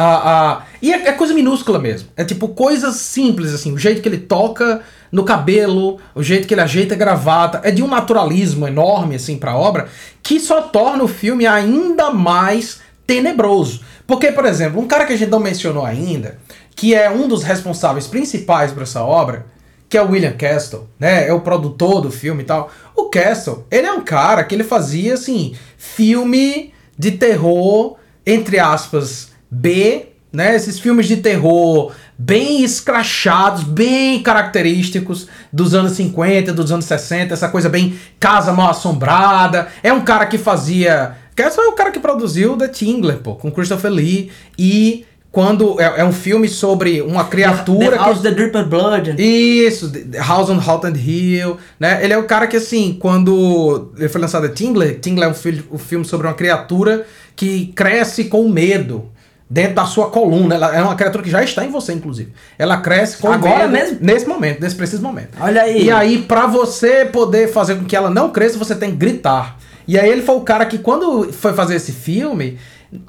[0.00, 0.04] A,
[0.52, 2.08] a, e é, é coisa minúscula mesmo.
[2.16, 3.72] É tipo coisas simples, assim.
[3.72, 4.80] O jeito que ele toca
[5.10, 7.60] no cabelo, o jeito que ele ajeita a gravata.
[7.64, 9.88] É de um naturalismo enorme, assim, pra obra,
[10.22, 13.80] que só torna o filme ainda mais tenebroso.
[14.06, 16.38] Porque, por exemplo, um cara que a gente não mencionou ainda,
[16.76, 19.46] que é um dos responsáveis principais por essa obra,
[19.88, 21.26] que é o William Castle, né?
[21.26, 22.70] É o produtor do filme e tal.
[22.94, 29.30] O Castle, ele é um cara que ele fazia, assim, filme de terror, entre aspas,
[29.50, 30.54] B, né?
[30.54, 37.48] Esses filmes de terror bem escrachados, bem característicos dos anos 50, dos anos 60, essa
[37.48, 39.68] coisa bem casa mal assombrada.
[39.82, 41.16] É um cara que fazia.
[41.36, 44.30] Castle é o cara que produziu The Tingler, pô, com Christopher Lee.
[44.58, 45.80] E quando.
[45.80, 47.90] É, é um filme sobre uma criatura.
[47.92, 49.14] The que- House, The Dripper Blood.
[49.22, 52.00] isso, The House on Haunted Hill, né?
[52.02, 55.74] Ele é o cara que, assim, quando ele foi lançado a Tingler, Tingler é um,
[55.76, 57.06] um filme sobre uma criatura
[57.36, 59.08] que cresce com medo
[59.48, 60.54] dentro da sua coluna.
[60.54, 62.32] Ela é uma criatura que já está em você, inclusive.
[62.58, 63.98] Ela cresce com Agora medo mesmo?
[64.00, 65.30] nesse momento, nesse preciso momento.
[65.40, 65.84] Olha aí.
[65.84, 69.58] E aí, pra você poder fazer com que ela não cresça, você tem que gritar.
[69.86, 72.58] E aí ele foi o cara que, quando foi fazer esse filme,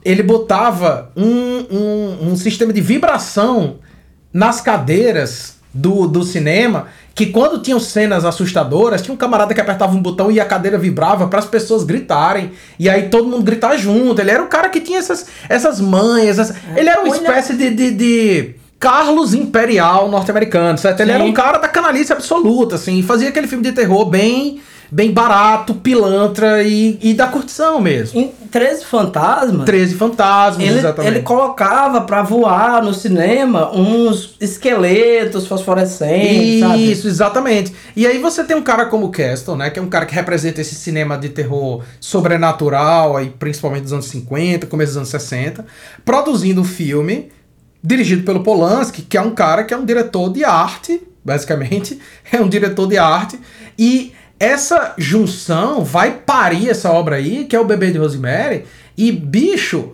[0.03, 3.79] ele botava um, um, um sistema de vibração
[4.31, 6.87] nas cadeiras do, do cinema,
[7.19, 10.77] que quando tinham cenas assustadoras, tinha um camarada que apertava um botão e a cadeira
[10.77, 12.51] vibrava para as pessoas gritarem.
[12.79, 14.21] E aí todo mundo gritar junto.
[14.21, 16.39] Ele era o cara que tinha essas, essas manhas.
[16.39, 21.01] essa- Ele era uma Olha- espécie de- de- de Carlos Imperial norte-americano, certo?
[21.01, 21.15] Ele Sim.
[21.15, 25.75] era um cara da canalice absoluta, assim, fazia aquele filme de terror bem, bem barato,
[25.75, 28.19] pilantra e, e da curtição mesmo.
[28.19, 31.15] Em 13 Fantasmas, 13 Fantasmas, ele, exatamente.
[31.15, 36.91] ele colocava pra voar no cinema uns esqueletos fosforescentes, sabe?
[36.91, 37.73] Isso, exatamente.
[37.95, 39.69] E aí você tem um cara como o Castle, né?
[39.69, 44.05] Que é um cara que representa esse cinema de terror sobrenatural, aí, principalmente dos anos
[44.07, 45.65] 50, começo dos anos 60,
[46.03, 47.29] produzindo um filme
[47.83, 51.99] dirigido pelo Polanski, que é um cara que é um diretor de arte, basicamente,
[52.31, 53.39] é um diretor de arte,
[53.77, 58.63] e essa junção vai parir essa obra aí, que é o Bebê de Rosemary,
[58.97, 59.93] e bicho,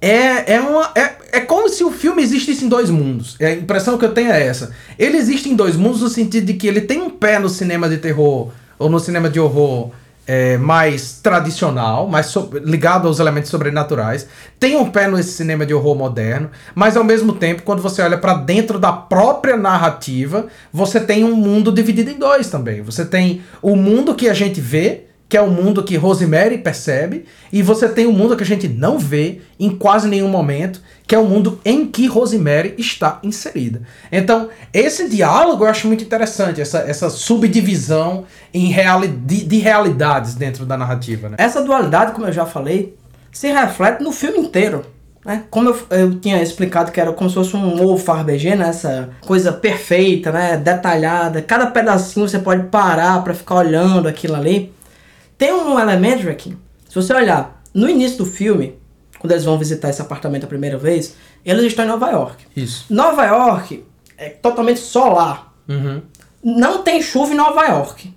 [0.00, 3.36] é, é, uma, é, é como se o filme existisse em dois mundos.
[3.40, 4.74] A impressão que eu tenho é essa.
[4.98, 7.88] Ele existe em dois mundos no sentido de que ele tem um pé no cinema
[7.88, 9.90] de terror ou no cinema de horror
[10.26, 14.26] é, mais tradicional, mais so- ligado aos elementos sobrenaturais.
[14.58, 18.16] Tem um pé nesse cinema de horror moderno, mas ao mesmo tempo, quando você olha
[18.18, 22.82] para dentro da própria narrativa, você tem um mundo dividido em dois também.
[22.82, 27.24] Você tem o mundo que a gente vê que é o mundo que Rosemary percebe,
[27.50, 31.14] e você tem o mundo que a gente não vê em quase nenhum momento, que
[31.14, 33.80] é o mundo em que Rosemary está inserida.
[34.12, 40.34] Então, esse diálogo eu acho muito interessante, essa, essa subdivisão em reali de, de realidades
[40.34, 41.30] dentro da narrativa.
[41.30, 41.36] Né?
[41.38, 42.94] Essa dualidade, como eu já falei,
[43.32, 44.84] se reflete no filme inteiro.
[45.24, 45.44] Né?
[45.48, 48.68] Como eu, eu tinha explicado que era como se fosse um ovo farbegê, né?
[48.68, 50.58] essa coisa perfeita, né?
[50.58, 51.40] detalhada.
[51.40, 54.70] Cada pedacinho você pode parar para ficar olhando aquilo ali.
[55.42, 56.56] Tem um elemento aqui.
[56.88, 58.78] Se você olhar no início do filme,
[59.18, 62.44] quando eles vão visitar esse apartamento a primeira vez, eles estão em Nova York.
[62.54, 62.86] Isso.
[62.88, 63.84] Nova York
[64.16, 65.52] é totalmente solar.
[65.68, 66.00] Uhum.
[66.44, 68.14] Não tem chuva em Nova York.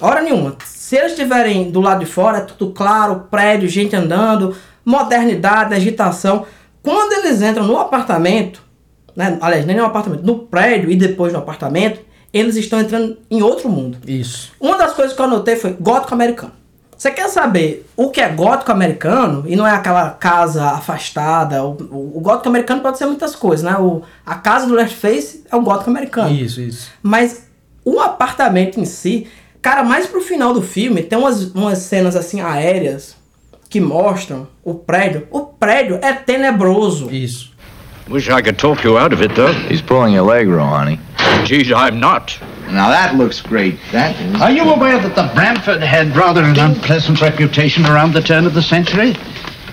[0.00, 0.56] Hora nenhuma.
[0.64, 6.46] Se eles estiverem do lado de fora, é tudo claro, prédio, gente andando, modernidade, agitação.
[6.82, 8.62] Quando eles entram no apartamento,
[9.14, 12.00] né, aliás, nem no apartamento, no prédio e depois no apartamento,
[12.32, 13.98] eles estão entrando em outro mundo.
[14.06, 14.52] Isso.
[14.58, 16.61] Uma das coisas que eu anotei foi gótico americano.
[17.02, 21.64] Você quer saber o que é gótico americano e não é aquela casa afastada?
[21.64, 23.76] O, o, o gótico americano pode ser muitas coisas, né?
[23.76, 26.32] O, a casa do Leatherface é um gótico americano.
[26.32, 26.92] Isso, isso.
[27.02, 27.48] Mas
[27.84, 29.26] o apartamento em si,
[29.60, 33.16] cara, mais pro final do filme, tem umas, umas cenas assim aéreas
[33.68, 35.26] que mostram o prédio.
[35.32, 37.10] O prédio é tenebroso.
[37.10, 37.50] Isso.
[38.08, 39.52] Wish I could talk you out of it, though.
[39.68, 41.00] He's pulling your leg, honey.
[41.46, 42.38] Geez, I'm not.
[42.72, 43.78] Now that looks great.
[43.92, 44.40] That is.
[44.40, 48.54] Are you aware that the Bramford had rather an unpleasant reputation around the turn of
[48.54, 49.14] the century?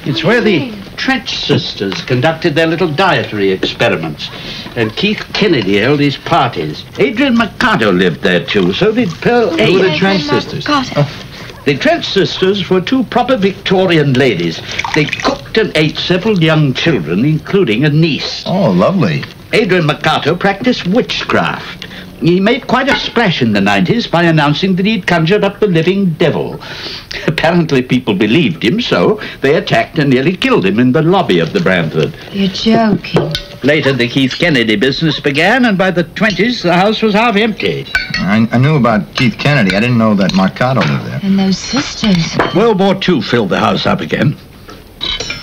[0.05, 4.29] It's where the Trench sisters conducted their little dietary experiments.
[4.75, 6.83] And Keith Kennedy held his parties.
[6.97, 10.65] Adrian Mercado lived there too, so did Pearl Who were the Trench sisters?
[10.65, 14.61] The Trench sisters were two proper Victorian ladies.
[14.93, 18.43] They cooked and ate several young children, including a niece.
[18.45, 19.23] Oh, lovely.
[19.53, 21.87] Adrian Mercato practiced witchcraft.
[22.21, 25.67] He made quite a splash in the 90s by announcing that he'd conjured up the
[25.67, 26.59] living devil.
[27.27, 31.53] Apparently people believed him, so they attacked and nearly killed him in the lobby of
[31.53, 32.13] the Bramford.
[32.31, 33.31] You're joking.
[33.63, 37.85] Later, the Keith Kennedy business began, and by the 20s, the house was half empty.
[38.17, 39.75] I, I knew about Keith Kennedy.
[39.75, 41.19] I didn't know that Marcado lived there.
[41.23, 42.37] And those sisters.
[42.55, 44.37] World War II filled the house up again.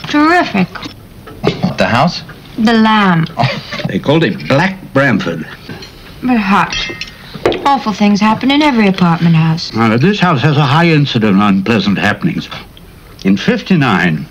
[0.08, 0.68] Terrific.
[1.76, 2.22] The house?
[2.58, 3.26] The lamb.
[3.86, 5.46] They called it Black Bramford.
[6.26, 6.90] But hush.
[7.64, 9.72] Awful things happen in every apartment house.
[9.72, 12.48] Now, this house has a high incidence of unpleasant happenings.
[13.24, 14.26] In 59,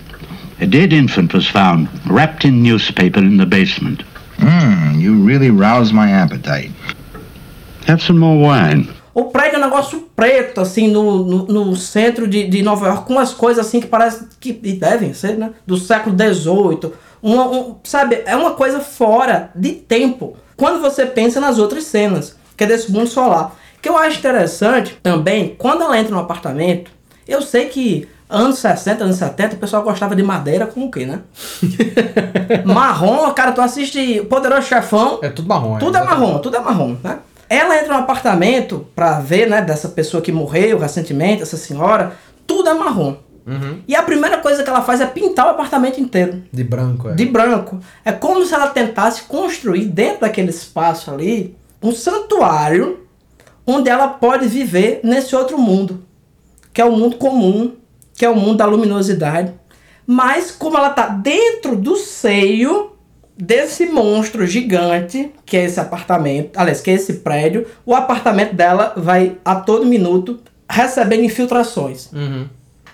[0.60, 4.02] a dead infant was found, wrapped in newspaper in the basement.
[4.36, 6.70] Mmm, you really roused my appetite.
[7.86, 8.88] Have some more wine.
[9.14, 13.06] O prédio é um negócio preto, assim, no, no, no centro de, de Nova York,
[13.06, 15.52] com umas coisas assim que parece que e devem ser, né?
[15.66, 16.92] Do século XVIII.
[17.22, 20.36] Um, um, sabe, é uma coisa fora de tempo.
[20.56, 23.54] Quando você pensa nas outras cenas, que é desse mundo solar.
[23.82, 26.90] que eu acho interessante também, quando ela entra no apartamento,
[27.28, 31.06] eu sei que anos 60, anos 70, o pessoal gostava de madeira com o quê,
[31.06, 31.20] né?
[32.64, 35.78] marrom, cara, tu assiste Poderoso Chefão, É tudo marrom.
[35.78, 36.20] tudo é exatamente.
[36.20, 37.18] marrom, tudo é marrom, né?
[37.48, 42.12] Ela entra no apartamento pra ver, né, dessa pessoa que morreu recentemente, essa senhora,
[42.46, 43.16] tudo é marrom.
[43.86, 47.14] E a primeira coisa que ela faz é pintar o apartamento inteiro De branco, é.
[47.14, 47.78] de branco.
[48.04, 53.06] É como se ela tentasse construir dentro daquele espaço ali um santuário
[53.66, 56.04] onde ela pode viver nesse outro mundo,
[56.72, 57.72] que é o mundo comum,
[58.14, 59.52] que é o mundo da luminosidade.
[60.06, 62.92] Mas como ela tá dentro do seio
[63.36, 68.94] desse monstro gigante, que é esse apartamento, aliás, que é esse prédio, o apartamento dela
[68.96, 72.10] vai a todo minuto recebendo infiltrações.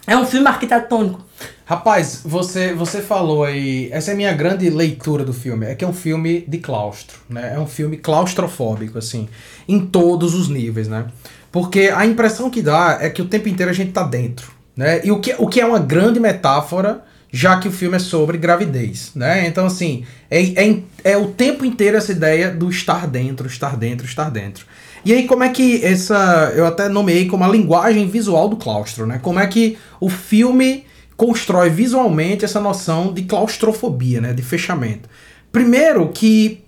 [0.07, 1.25] É um filme arquitetônico.
[1.65, 3.88] Rapaz, você, você falou aí.
[3.93, 5.67] Essa é a minha grande leitura do filme.
[5.67, 7.53] É que é um filme de claustro, né?
[7.55, 9.29] É um filme claustrofóbico, assim.
[9.69, 11.07] Em todos os níveis, né?
[11.53, 15.01] Porque a impressão que dá é que o tempo inteiro a gente tá dentro, né?
[15.05, 18.38] E o que, o que é uma grande metáfora, já que o filme é sobre
[18.38, 19.47] gravidez, né?
[19.47, 24.07] Então, assim, é, é, é o tempo inteiro essa ideia do estar dentro, estar dentro,
[24.07, 24.67] estar dentro.
[25.05, 26.53] E aí, como é que essa.
[26.55, 29.19] Eu até nomeei como a linguagem visual do claustro, né?
[29.21, 30.85] Como é que o filme
[31.17, 34.33] constrói visualmente essa noção de claustrofobia, né?
[34.33, 35.09] De fechamento.
[35.51, 36.62] Primeiro que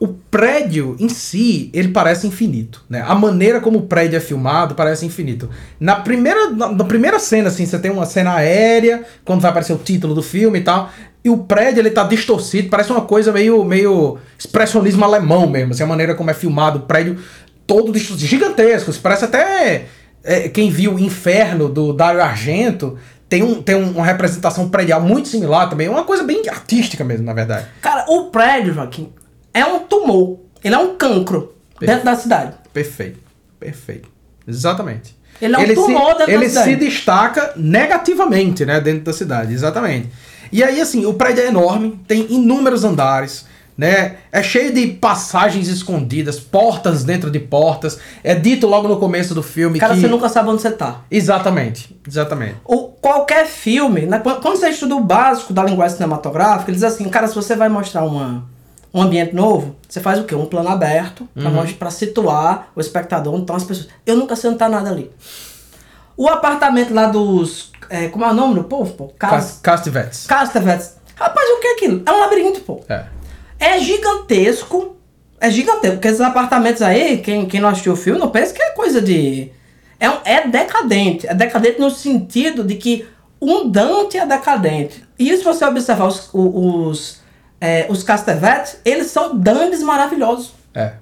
[0.00, 3.04] o prédio em si, ele parece infinito, né?
[3.06, 5.48] A maneira como o prédio é filmado parece infinito.
[5.78, 9.72] Na primeira, na, na primeira cena, assim, você tem uma cena aérea, quando vai aparecer
[9.72, 10.90] o título do filme e tal,
[11.24, 15.82] e o prédio, ele tá distorcido, parece uma coisa meio, meio expressionismo alemão mesmo, assim,
[15.82, 17.18] a maneira como é filmado, o prédio
[17.66, 19.86] todo distorcido, gigantesco, isso parece até...
[20.24, 22.98] é, quem viu Inferno, do Dario Argento,
[23.28, 27.32] tem, um, tem uma representação predial muito similar também, uma coisa bem artística mesmo, na
[27.32, 27.66] verdade.
[27.80, 29.12] Cara, o prédio, Joaquim,
[29.52, 30.40] é um tumor.
[30.62, 32.54] Ele é um cancro dentro da cidade.
[32.72, 33.18] Perfeito.
[33.60, 34.08] Perfeito.
[34.46, 35.16] Exatamente.
[35.40, 36.70] Ele é um tumor se, dentro da Ele cidade.
[36.70, 40.10] se destaca negativamente, né, dentro da cidade, exatamente.
[40.52, 44.16] E aí, assim, o prédio é enorme, tem inúmeros andares, né?
[44.30, 47.98] É cheio de passagens escondidas, portas dentro de portas.
[48.22, 50.00] É dito logo no começo do filme Cara, que...
[50.00, 51.00] você nunca sabe onde você tá.
[51.10, 52.56] Exatamente, exatamente.
[52.64, 57.26] O, qualquer filme, né, quando você estuda o básico da linguagem cinematográfica, eles assim, cara,
[57.26, 58.44] se você vai mostrar uma,
[58.92, 60.34] um ambiente novo, você faz o quê?
[60.34, 61.66] Um plano aberto pra, Uhum.
[61.74, 63.88] pra situar o espectador, então as pessoas.
[64.06, 65.10] Eu nunca sei onde tá nada ali.
[66.16, 67.72] O apartamento lá dos.
[67.90, 68.92] é, como é o nome do povo?
[68.94, 69.08] Pô?
[69.18, 70.26] Cas- Cas- Castivetes.
[70.26, 70.96] Castavets.
[71.16, 72.02] Rapaz, o que é aquilo?
[72.06, 72.80] É um labirinto, pô.
[72.88, 73.04] É.
[73.64, 74.96] É gigantesco.
[75.40, 75.96] É gigantesco.
[75.96, 79.00] Porque esses apartamentos aí, quem, quem não assistiu o filme, não pensa que é coisa
[79.00, 79.50] de.
[79.98, 81.26] é, é decadente.
[81.26, 83.06] É decadente no sentido de que
[83.40, 85.02] um Dante é decadente.
[85.18, 87.20] E se você observar os, os,
[87.58, 90.52] é, os Castevetes, eles são dandes maravilhosos.
[90.74, 90.92] É.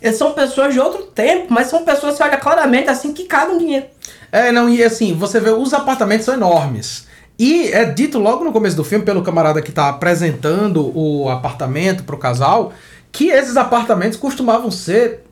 [0.00, 3.58] Eles são pessoas de outro tempo, mas são pessoas que olha claramente assim que cagam
[3.58, 3.86] dinheiro.
[4.30, 7.06] É, não, e assim, você vê, os apartamentos são enormes.
[7.38, 12.04] E é dito logo no começo do filme, pelo camarada que tá apresentando o apartamento
[12.04, 12.72] pro casal,
[13.10, 15.24] que esses apartamentos costumavam ser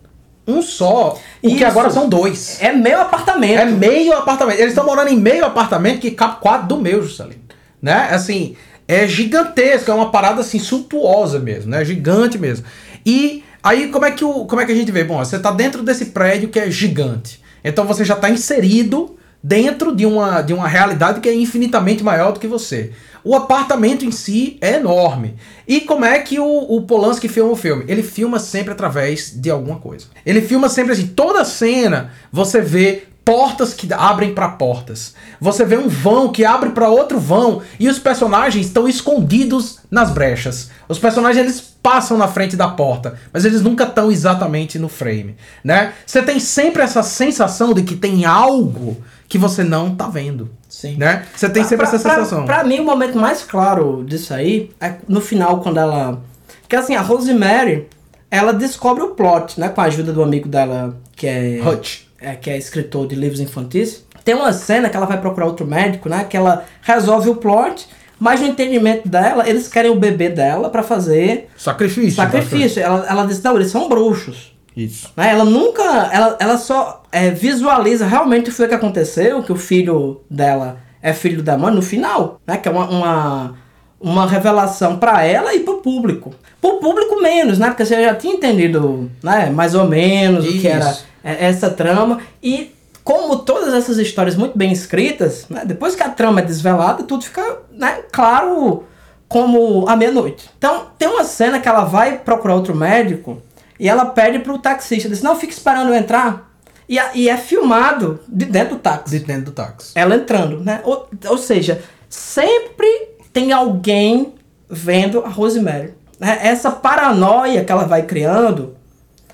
[0.47, 2.61] um só, o que agora são dois.
[2.61, 3.61] É meu apartamento.
[3.61, 4.59] É meio apartamento.
[4.59, 7.41] Eles estão morando em meio apartamento que cabe quatro do meu, Juscelino.
[7.81, 8.09] Né?
[8.11, 8.57] Assim,
[8.91, 11.85] é gigantesco, é uma parada assim suntuosa mesmo, né?
[11.85, 12.67] Gigante mesmo.
[13.07, 15.05] E aí como é que o como é que a gente vê?
[15.05, 17.41] Bom, você tá dentro desse prédio que é gigante.
[17.63, 22.33] Então você já tá inserido dentro de uma de uma realidade que é infinitamente maior
[22.33, 22.93] do que você.
[23.23, 25.37] O apartamento em si é enorme.
[25.69, 27.85] E como é que o, o Polanski filma o filme?
[27.87, 30.07] Ele filma sempre através de alguma coisa.
[30.25, 35.15] Ele filma sempre assim, toda cena você vê portas que abrem para portas.
[35.41, 40.11] Você vê um vão que abre para outro vão e os personagens estão escondidos nas
[40.11, 40.71] brechas.
[40.89, 45.37] Os personagens eles passam na frente da porta, mas eles nunca estão exatamente no frame,
[45.63, 45.93] né?
[46.05, 50.51] Você tem sempre essa sensação de que tem algo que você não tá vendo.
[50.69, 50.97] Sim.
[50.97, 51.25] Né?
[51.35, 52.45] Você tem sempre Pra- essa pra- sensação.
[52.45, 56.21] Pra, mim, o momento mais claro disso aí é no final, quando ela.
[56.69, 57.87] Que assim, a Rosemary,
[58.31, 59.69] ela descobre o plot, né?
[59.69, 61.61] Com a ajuda do amigo dela, que é.
[61.67, 62.03] Hutch.
[62.21, 64.05] é, que é escritor de livros infantis.
[64.25, 66.25] Tem uma cena que ela vai procurar outro médico, né?
[66.29, 67.89] Que ela resolve o plot,
[68.19, 72.17] mas no entendimento dela, eles querem o bebê dela pra fazer Sacrifício.
[72.17, 72.83] sacrifício.
[72.83, 74.53] Ela, ela diz, não, eles são bruxos.
[74.77, 75.13] Isso.
[75.17, 75.31] Né?
[75.31, 75.83] Ela nunca.
[76.13, 80.79] Ela, ela só é, visualiza realmente o que foi que aconteceu, que o filho dela
[81.03, 82.57] é filho da mãe no final, né?
[82.57, 83.55] Que é uma, uma,
[84.01, 86.33] uma revelação pra ela e pro público.
[86.61, 87.69] Pro público menos, né?
[87.69, 89.51] Porque você já tinha entendido, né?
[89.51, 91.05] Mais ou menos o que era Isso.
[91.25, 92.21] é, essa trama.
[92.43, 95.63] E como todas essas histórias muito bem escritas, né?
[95.65, 98.85] Depois que a trama é desvelada, tudo fica né, claro
[99.27, 100.51] como a meia-noite.
[100.59, 103.41] Então, tem uma cena que ela vai procurar outro médico
[103.81, 106.49] e ela pede pro taxista, diz, não, fica esperando eu entrar.
[106.89, 109.19] E, a- e é filmado de dentro do táxi.
[109.19, 109.93] De dentro do táxi.
[109.95, 110.81] Ela entrando, né?
[110.85, 112.87] Ou, ou seja, sempre
[113.33, 114.35] tem alguém
[114.69, 115.95] vendo a Rosemary.
[116.19, 116.39] né?
[116.43, 118.75] Essa paranoia que ela vai criando,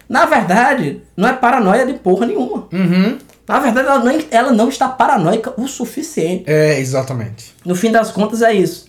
[0.09, 2.69] na verdade, não é paranoia de porra nenhuma.
[2.73, 3.19] Uhum.
[3.49, 6.45] Na verdade, ela não, ela não está paranoica o suficiente.
[6.47, 7.55] É, exatamente.
[7.65, 8.87] No fim das contas, é isso.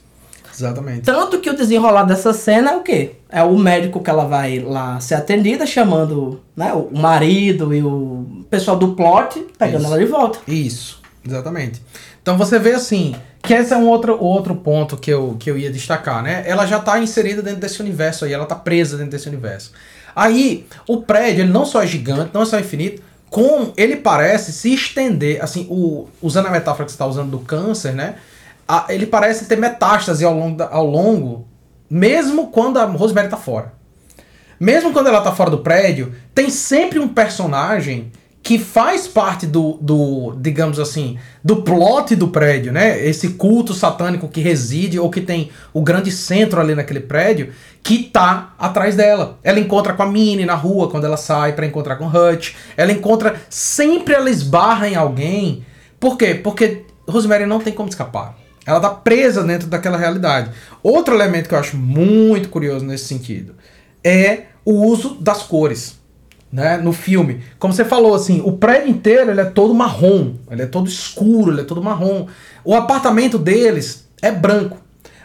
[0.58, 1.02] Exatamente.
[1.02, 3.12] Tanto que o desenrolar dessa cena é o quê?
[3.30, 8.46] É o médico que ela vai lá ser atendida, chamando né, o marido e o
[8.50, 9.94] pessoal do plot, pegando Isso.
[9.94, 10.40] ela de volta.
[10.48, 11.82] Isso, exatamente.
[12.22, 15.58] Então você vê assim, que esse é um outro, outro ponto que eu, que eu
[15.58, 16.44] ia destacar, né?
[16.46, 19.72] Ela já tá inserida dentro desse universo aí, ela tá presa dentro desse universo.
[20.16, 24.52] Aí, o prédio, ele não só é gigante, não é só infinito, como ele parece
[24.52, 28.16] se estender, assim, o, usando a metáfora que você está usando do câncer, né?
[28.68, 31.48] A- ele parece ter metástase ao longo, da- ao longo,
[31.90, 33.74] mesmo quando a Rosemary tá fora.
[34.60, 39.78] Mesmo quando ela tá fora do prédio, tem sempre um personagem que faz parte do,
[39.82, 43.06] do, digamos assim, do plot do prédio, né?
[43.06, 47.52] Esse culto satânico que reside ou que tem o grande centro ali naquele prédio,
[47.84, 49.38] que tá atrás dela.
[49.44, 52.54] Ela encontra com a Minnie na rua quando ela sai pra encontrar com o Hutch.
[52.78, 55.66] Ela encontra, sempre ela esbarra em alguém.
[56.00, 56.34] Por quê?
[56.34, 58.36] Porque Rosemary não tem como escapar.
[58.68, 60.52] Ela tá presa dentro daquela realidade.
[60.84, 63.56] Outro elemento que eu acho muito curioso nesse sentido
[64.04, 65.96] é o uso das cores.
[66.50, 67.44] Né, no filme.
[67.60, 71.52] Como você falou, assim, o prédio inteiro ele é todo marrom, ele é todo escuro,
[71.52, 72.26] ele é todo marrom.
[72.64, 74.78] O apartamento deles é branco.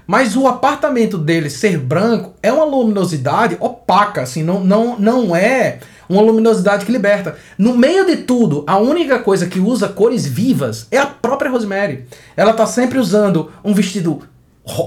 [0.05, 5.79] Mas o apartamento deles ser branco é uma luminosidade opaca, assim, não, não, não é
[6.13, 7.37] uma luminosidade que liberta.
[7.57, 12.05] No meio de tudo, a única coisa que usa cores vivas é a própria Rosemary.
[12.37, 14.23] Ela tá sempre usando um vestido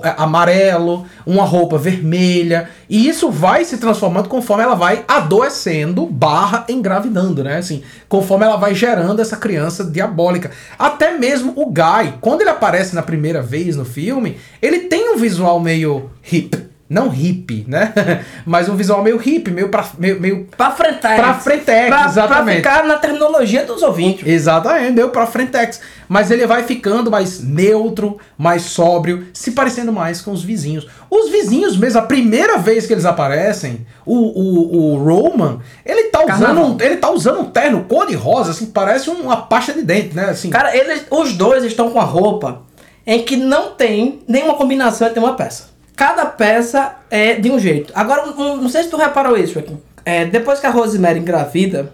[0.04, 6.64] é, amarelo, uma roupa vermelha, e isso vai se transformando conforme ela vai adoecendo, barra
[6.70, 7.58] engravidando, né?
[7.58, 10.52] Assim, conforme ela vai gerando essa criança diabólica.
[10.78, 15.18] Até mesmo o Guy, quando ele aparece na primeira vez no filme, ele tem um
[15.18, 16.75] visual meio hip.
[16.88, 17.94] Não hippie, né?
[18.46, 21.16] Mas um visual meio hippie, meio pra, meio, meio Pra frentex.
[21.16, 22.62] Pra frentex, Pra- exatamente.
[22.62, 24.26] Pra ficar na terminologia dos ouvintes.
[24.28, 25.82] Exatamente, deu pra frentex.
[26.08, 30.88] Mas ele vai ficando mais neutro, mais sóbrio, se parecendo mais com os vizinhos.
[31.10, 36.24] Os vizinhos mesmo, a primeira vez que eles aparecem, o, o, o Roman, ele tá,
[36.24, 40.26] usando um, ele tá usando um terno cor-de-rosa, assim, parece uma pasta de dente, né?
[40.26, 42.62] Assim, Cara, eles, os dois estão com a roupa
[43.08, 45.75] em que não tem nenhuma combinação entre uma peça.
[45.96, 47.92] Cada peça é de um jeito.
[47.96, 49.76] Agora, um- um- não sei se tu reparou isso aqui.
[50.04, 51.94] É, depois que a Rosemary engravida,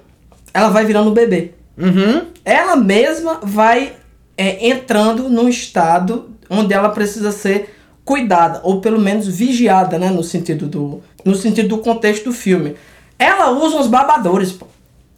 [0.54, 1.52] ela vai virando um bebê.
[1.78, 2.26] Uhum.
[2.44, 3.94] ela mesma vai
[4.38, 7.74] é, entrando num estado onde ela precisa ser
[8.04, 12.76] cuidada ou pelo menos vigiada, né, no sentido do no sentido do contexto do filme.
[13.18, 14.68] Ela usa uns babadores, pô.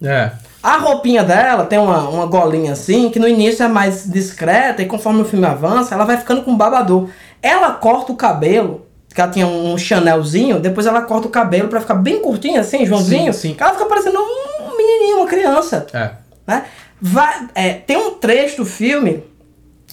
[0.02, 0.30] É.
[0.62, 4.86] A roupinha dela tem uma, uma golinha assim, que no início é mais discreta, e
[4.86, 7.08] conforme o filme avança, ela vai ficando com babador.
[7.44, 11.78] Ela corta o cabelo, que ela tinha um chanelzinho, depois ela corta o cabelo pra
[11.78, 13.34] ficar bem curtinho assim, Joãozinho.
[13.34, 13.56] Sim, sim.
[13.60, 16.12] Ela fica parecendo um menininho, uma criança É.
[16.46, 16.64] né?
[16.98, 19.22] Vai, é, tem um trecho do filme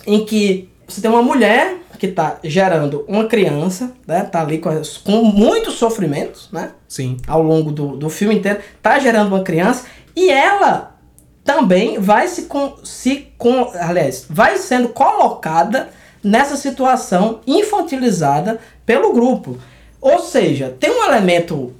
[0.08, 4.24] em que você tem uma mulher que tá gerando uma criança, né?
[4.24, 4.72] Tá ali com,
[5.04, 6.72] com muitos sofrimentos, né?
[6.88, 7.18] Sim.
[7.28, 9.86] Ao longo do, do filme inteiro, tá gerando uma criança
[10.16, 10.96] e ela
[11.44, 15.90] também vai se com, se com, aliás, vai sendo colocada
[16.24, 19.58] nessa situação infantilizada pelo grupo.
[20.00, 21.74] Ou seja, tem um elemento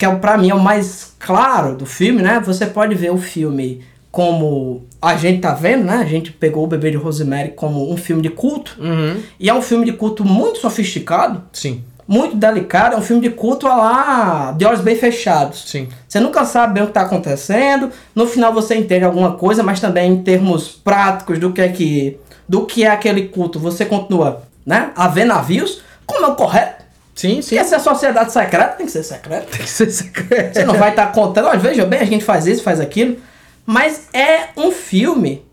[0.00, 2.40] que é para mim é o mais claro do filme, né?
[2.44, 5.96] Você pode ver o filme como a gente tá vendo, né?
[5.96, 8.76] A gente pegou o Bebê de Rosemary como um filme de culto.
[8.80, 9.20] Uhum.
[9.38, 11.84] E é um filme de culto muito sofisticado, Sim.
[12.08, 12.94] muito delicado.
[12.94, 15.64] É um filme de culto a lá de olhos bem fechados.
[15.68, 15.86] Sim.
[16.08, 17.90] Você nunca sabe bem o que está acontecendo.
[18.14, 22.18] No final você entende alguma coisa, mas também em termos práticos do que é que
[22.50, 26.82] do que é aquele culto, você continua, né, a ver navios, como é o correto.
[27.14, 27.50] Sim, sim.
[27.50, 29.46] Se essa sociedade secreta tem que ser secreta.
[29.52, 30.54] Tem que ser secreto.
[30.54, 33.18] Você não vai estar contando, olha, veja bem, a gente faz isso, faz aquilo.
[33.64, 35.44] Mas é um filme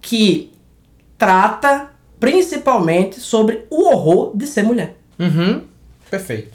[0.00, 0.52] que
[1.18, 1.88] trata
[2.20, 4.94] principalmente sobre o horror de ser mulher.
[5.18, 5.62] Uhum.
[6.10, 6.52] Perfeito.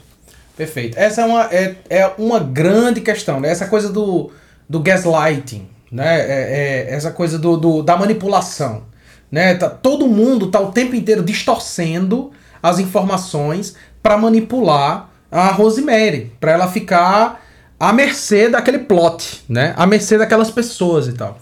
[0.56, 0.98] Perfeito.
[0.98, 3.50] Essa é uma, é, é uma grande questão, né?
[3.50, 4.30] Essa coisa do,
[4.68, 6.20] do gaslighting, né?
[6.20, 8.84] É, é essa coisa do, do- da manipulação,
[9.30, 9.54] né?
[9.54, 16.52] Tá, todo mundo tá o tempo inteiro distorcendo as informações para manipular a Rosemary, para
[16.52, 17.40] ela ficar
[17.78, 19.74] à mercê daquele plot, né?
[19.76, 21.38] À mercê daquelas pessoas e tal.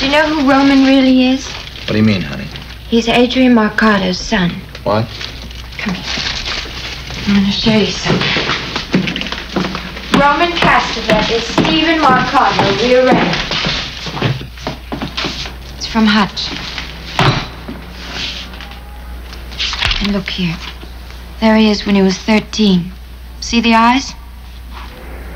[0.00, 1.46] Do you know who Roman really is?
[1.86, 2.46] What do you mean, honey?
[2.90, 4.50] He's Adrian Marcado's son.
[4.84, 5.06] What?
[5.78, 6.38] Come here.
[7.26, 8.68] I'm going to show you something.
[10.18, 13.36] Roman Castevet is Stephen Marcado, rearranged.
[15.76, 16.48] It's from Hutch.
[20.00, 20.56] And look here.
[21.40, 22.92] There he is when he was 13.
[23.40, 24.14] See the eyes?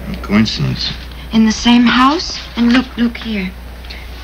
[0.09, 0.93] A Coincidence.
[1.33, 2.41] In the same house?
[2.57, 3.51] And look, look here.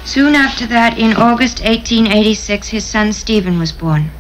[0.04, 4.10] Soon after that, in August 1886, his son Stephen was born.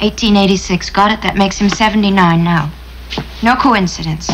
[0.00, 1.22] 1886, got it?
[1.22, 2.70] That makes him 79 now.
[3.42, 4.28] No coincidence.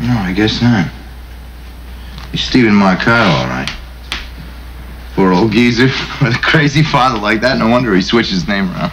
[0.00, 0.90] No, I guess not.
[2.32, 3.70] You're Stephen Marcado, all right.
[5.14, 5.84] Poor old geezer
[6.22, 7.58] with a crazy father like that.
[7.58, 8.92] No wonder he switched his name around.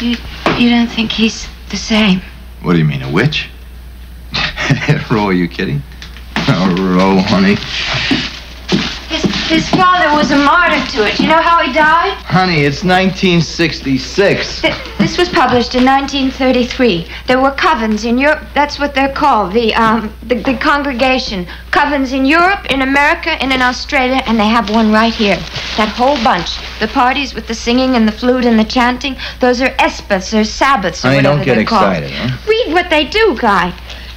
[0.00, 0.16] You,
[0.58, 2.20] you don't think he's the same?
[2.62, 3.48] What do you mean, a witch?
[5.10, 5.82] Ro, are you kidding?
[6.48, 7.56] Oh, Ro, honey.
[9.48, 11.18] His, father was a martyr to it.
[11.20, 12.16] You know how he died?
[12.24, 14.62] Honey, it's 1966.
[14.62, 17.06] Th- this was published in 1933.
[17.26, 18.42] There were covens in Europe.
[18.54, 19.52] That's what they're called.
[19.52, 24.46] The um the, the congregation covens in Europe, in America, and in Australia, and they
[24.48, 25.36] have one right here.
[25.76, 26.50] That whole bunch.
[26.80, 29.16] The parties with the singing and the flute and the chanting.
[29.40, 31.92] Those are espas or sabbaths or Honey, whatever don't get they're called.
[31.92, 32.38] excited, huh?
[32.48, 33.72] Read what they do, Guy.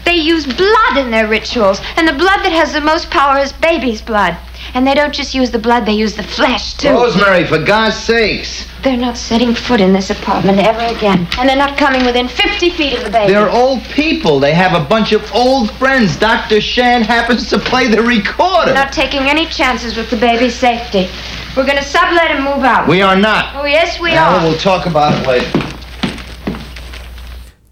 [0.06, 3.52] They use blood in their rituals, and the blood that has the most power is
[3.54, 4.38] baby's blood.
[4.76, 6.90] And they don't just use the blood; they use the flesh too.
[6.92, 8.68] Rosemary, for God's sakes.
[8.84, 11.28] They're not setting foot in this apartment ever again.
[11.40, 13.32] And they're not coming within 50 feet of the baby.
[13.32, 14.40] They're old people.
[14.42, 16.18] They have a bunch of old friends.
[16.18, 16.60] Dr.
[16.60, 18.74] Shan happens to play the recorder.
[18.74, 21.08] not taking any chances with the baby's safety.
[21.56, 22.86] We're gonna sublet and move out.
[22.88, 23.56] We are not.
[23.56, 24.44] oh, yes, we Now, are.
[24.44, 25.50] we'll talk about it later.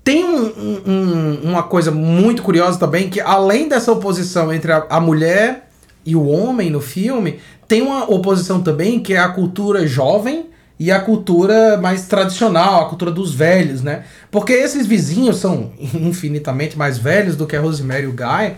[0.06, 4.86] Tem um- um- um- uma coisa muito curiosa também, que além dessa oposição entre a,
[4.90, 5.70] a mulher
[6.06, 10.48] e o homem no filme, tem uma oposição também que é a cultura jovem
[10.80, 14.04] e a cultura mais tradicional, a cultura dos velhos, né?
[14.30, 18.54] Porque esses vizinhos são infinitamente mais velhos do que a Rosemary e o Guy,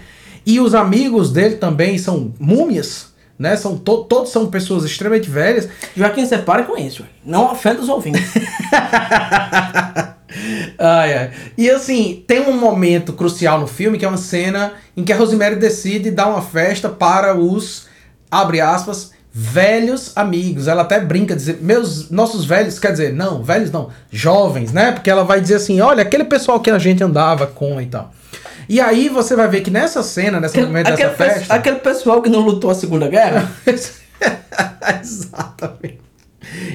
[0.45, 3.55] e os amigos dele também são múmias, né?
[3.57, 5.67] São to- todos são pessoas extremamente velhas.
[5.95, 7.03] Joaquim, você para com isso.
[7.25, 8.21] Não ofenda os ouvintes.
[10.77, 11.31] Ai, ai.
[11.57, 15.17] E assim, tem um momento crucial no filme que é uma cena em que a
[15.17, 17.87] Rosemary decide dar uma festa para os,
[18.29, 20.67] abre aspas, velhos amigos.
[20.67, 24.91] Ela até brinca, dizer, meus, nossos velhos, quer dizer, não, velhos não, jovens, né?
[24.91, 28.13] Porque ela vai dizer assim, olha, aquele pessoal que a gente andava com e tal.
[28.67, 31.53] E aí você vai ver que nessa cena, nesse momento aquele, dessa pe- festa...
[31.53, 33.51] aquele pessoal que não lutou a Segunda Guerra.
[35.01, 35.99] Exatamente.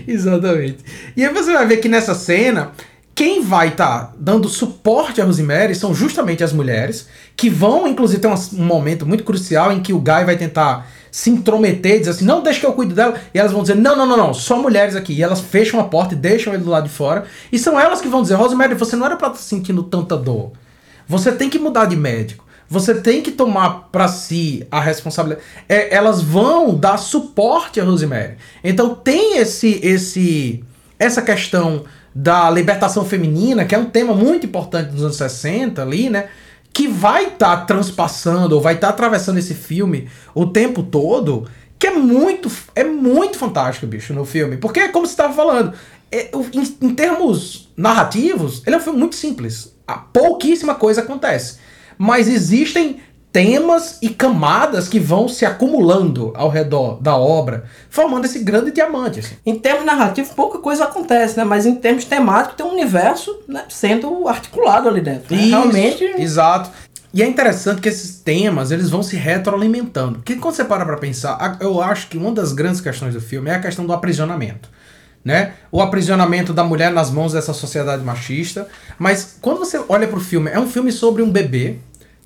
[0.06, 0.78] Exatamente.
[1.16, 2.72] E aí você vai ver que nessa cena,
[3.20, 7.06] quem vai estar dando suporte a Rosemary são justamente as mulheres,
[7.36, 11.28] que vão, inclusive, ter um, momento muito crucial em que o Guy vai tentar se
[11.28, 13.20] intrometer, dizer assim, não, deixa que eu cuido dela.
[13.34, 15.12] E elas vão dizer, não, não, não, não, só mulheres aqui.
[15.12, 17.26] E elas fecham a porta e deixam ele do lado de fora.
[17.52, 20.52] E são elas que vão dizer, Rosemary, você não era pra estar sentindo tanta dor.
[21.06, 22.46] Você tem que mudar de médico.
[22.70, 25.46] Você tem que tomar pra si a responsabilidade.
[25.68, 28.38] É, elas vão dar suporte a Rosemary.
[28.64, 30.64] Então tem esse, esse,
[30.98, 31.84] essa questão
[32.22, 36.28] da libertação feminina, que é um tema muito importante dos anos 60 ali, né?
[36.70, 41.48] Que vai estar tá transpassando, ou vai estar tá atravessando esse filme o tempo todo,
[41.78, 44.58] que é muito, é muito fantástico, bicho, no filme.
[44.58, 45.72] Porque, como você estava falando,
[46.12, 49.74] é, em, em termos narrativos, ele é um filme muito simples.
[50.12, 51.58] Pouquíssima coisa acontece
[52.02, 52.96] mas existem
[53.32, 59.20] temas e camadas que vão se acumulando ao redor da obra, formando esse grande diamante.
[59.20, 59.36] Assim.
[59.46, 61.44] Em termos narrativos, pouca coisa acontece, né?
[61.44, 65.34] Mas em termos temáticos, tem um universo né, sendo articulado ali dentro.
[65.34, 65.42] Né?
[65.42, 66.04] Isso, Realmente.
[66.18, 66.70] Exato.
[67.12, 70.18] E é interessante que esses temas eles vão se retroalimentando.
[70.18, 73.50] Porque quando você para pra pensar, eu acho que uma das grandes questões do filme
[73.50, 74.68] é a questão do aprisionamento.
[75.24, 75.52] Né?
[75.70, 78.66] O aprisionamento da mulher nas mãos dessa sociedade machista.
[78.98, 81.78] Mas quando você olha pro filme, é um filme sobre um bebê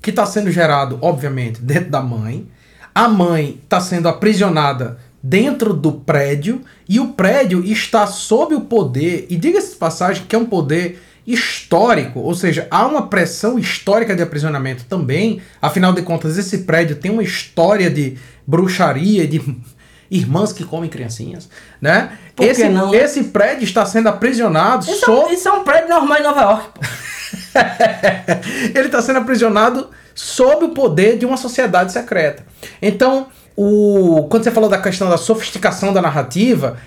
[0.05, 2.47] que está sendo gerado, obviamente, dentro da mãe.
[2.93, 9.25] A mãe está sendo aprisionada dentro do prédio e o prédio está sob o poder,
[9.31, 14.15] e diga-se de passagem que é um poder histórico, ou seja, há uma pressão histórica
[14.15, 15.41] de aprisionamento também.
[15.59, 19.41] Afinal de contas, esse prédio tem uma história de bruxaria, de
[20.11, 21.49] irmãs que comem criancinhas,
[21.81, 22.15] né?
[22.39, 24.85] esse, não, esse prédio está sendo aprisionado.
[24.85, 25.11] Isso, so...
[25.11, 26.79] é, um, isso é um prédio normal em Nova York.
[28.73, 32.45] Ele está sendo aprisionado sob o poder de uma sociedade secreta.
[32.81, 36.77] Então, o, quando você falou da questão da sofisticação da narrativa,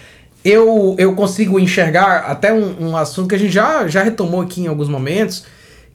[0.45, 4.63] eu, eu consigo enxergar até um, um assunto que a gente já, já retomou aqui
[4.63, 5.45] em alguns momentos,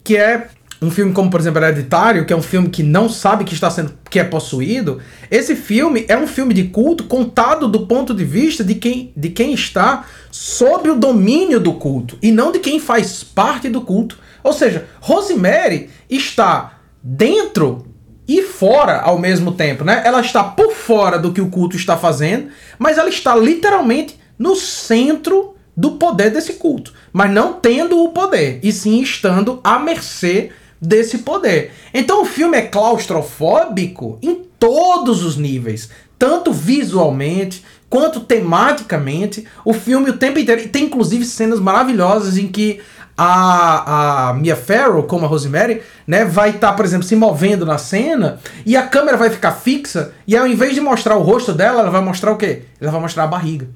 [0.04, 0.48] que é
[0.84, 3.70] um filme como, por exemplo, Hereditário, que é um filme que não sabe que está
[3.70, 5.00] sendo que é possuído,
[5.32, 9.30] esse filme é um filme de culto contado do ponto de vista de quem, de
[9.30, 14.18] quem está sob o domínio do culto e não de quem faz parte do culto.
[14.44, 17.88] Ou seja, Rosemary está dentro
[18.28, 20.02] e fora ao mesmo tempo, né?
[20.06, 24.56] Ela está por fora do que o culto está fazendo, mas ela está literalmente no
[24.56, 30.52] centro do poder desse culto, mas não tendo o poder, e sim estando à mercê
[30.80, 31.72] desse poder.
[31.94, 35.90] Então o filme é claustrofóbico em todos os níveis,
[36.20, 39.46] tanto visualmente quanto tematicamente.
[39.66, 42.82] O filme o tempo inteiro e tem inclusive cenas maravilhosas em que
[43.18, 47.66] a, a Mia Farrow, como a Rosemary, né, vai estar, tá, por exemplo, se movendo
[47.66, 51.54] na cena e a câmera vai ficar fixa e ao invés de mostrar o rosto
[51.54, 52.64] dela, ela vai mostrar o quê?
[52.82, 53.68] Ela vai mostrar a barriga.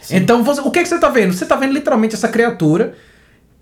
[0.00, 0.16] Sim.
[0.16, 1.32] Então, você, o que, que você está vendo?
[1.32, 2.94] Você está vendo literalmente essa criatura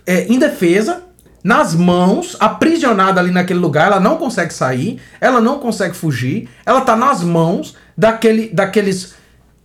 [0.07, 1.03] é, indefesa,
[1.45, 6.79] nas mãos, aprisionada ali naquele lugar, ela não consegue sair, ela não consegue fugir, ela
[6.79, 9.15] está nas mãos daquele, daqueles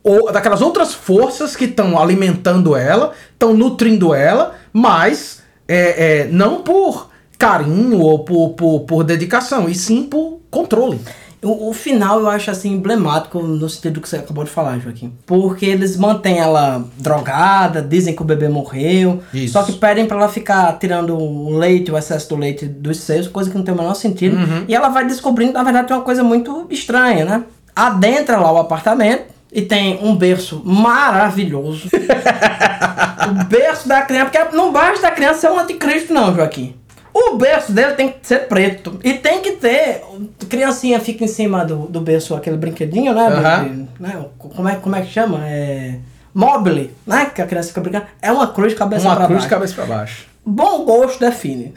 [0.07, 6.61] ou, daquelas outras forças que estão alimentando ela, estão nutrindo ela, mas é, é, não
[6.61, 11.01] por carinho ou por, por, por dedicação, e sim por controle.
[11.43, 15.13] O, o, final eu acho assim emblemático no sentido que você acabou de falar, Joaquim.
[15.25, 19.53] Porque eles mantêm ela drogada, dizem que o bebê morreu, Isso.
[19.53, 23.27] só que pedem para ela ficar tirando o leite, o excesso do leite dos seios,
[23.27, 24.37] coisa que não tem o menor sentido.
[24.37, 24.63] Uhum.
[24.67, 27.43] E ela vai descobrindo, na verdade, tem uma coisa muito estranha, né?
[27.75, 31.89] Adentra lá o apartamento, e tem um berço maravilhoso.
[33.29, 36.75] o berço da criança, porque não basta da criança ser um anticristo, não, Joaquim.
[37.13, 38.99] O berço dele tem que ser preto.
[39.03, 40.03] E tem que ter.
[40.47, 43.27] Criancinha fica em cima do, do berço, aquele brinquedinho, né?
[43.27, 43.87] Uhum.
[43.99, 44.25] né?
[44.37, 45.39] Como, é, como é que chama?
[45.43, 45.95] É.
[46.31, 47.31] Mobile, né?
[47.33, 48.05] Que a criança fica brincando.
[48.21, 49.47] É uma cruz de cabeça uma pra cruz baixo.
[49.47, 50.27] de cabeça pra baixo.
[50.45, 51.73] Bom gosto define.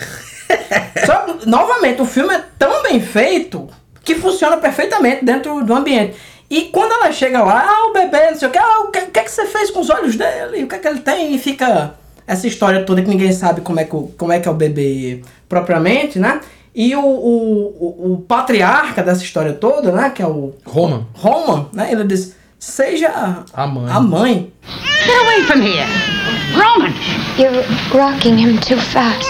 [1.06, 3.66] Só novamente, o filme é tão bem feito
[4.04, 6.14] que funciona perfeitamente dentro do ambiente.
[6.50, 9.02] E quando ela chega lá, ah, o bebê, não sei o que, ah, o que,
[9.02, 10.64] que, é que você fez com os olhos dele?
[10.64, 11.32] O que é que ele tem?
[11.32, 11.94] E fica
[12.26, 15.22] essa história toda que ninguém sabe como é que, como é, que é o bebê
[15.48, 16.40] propriamente, né?
[16.74, 20.10] E o, o, o, o patriarca dessa história toda, né?
[20.10, 20.52] Que é o...
[20.64, 21.06] Roman.
[21.14, 21.92] Roman, né?
[21.92, 23.92] Ele diz, seja a mãe.
[23.92, 24.52] A mãe.
[25.04, 25.86] Get away from here!
[26.54, 26.92] Roman!
[27.38, 29.24] You're rocking him too fast.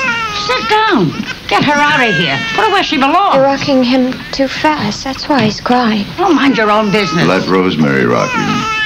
[0.46, 1.39] Sit down.
[1.50, 2.38] Get her out of here.
[2.54, 3.34] Put her where she belongs.
[3.34, 5.02] You're rocking him too fast.
[5.02, 6.04] That's why he's crying.
[6.16, 7.26] Oh, mind your own business.
[7.26, 8.80] Let Rosemary rock him.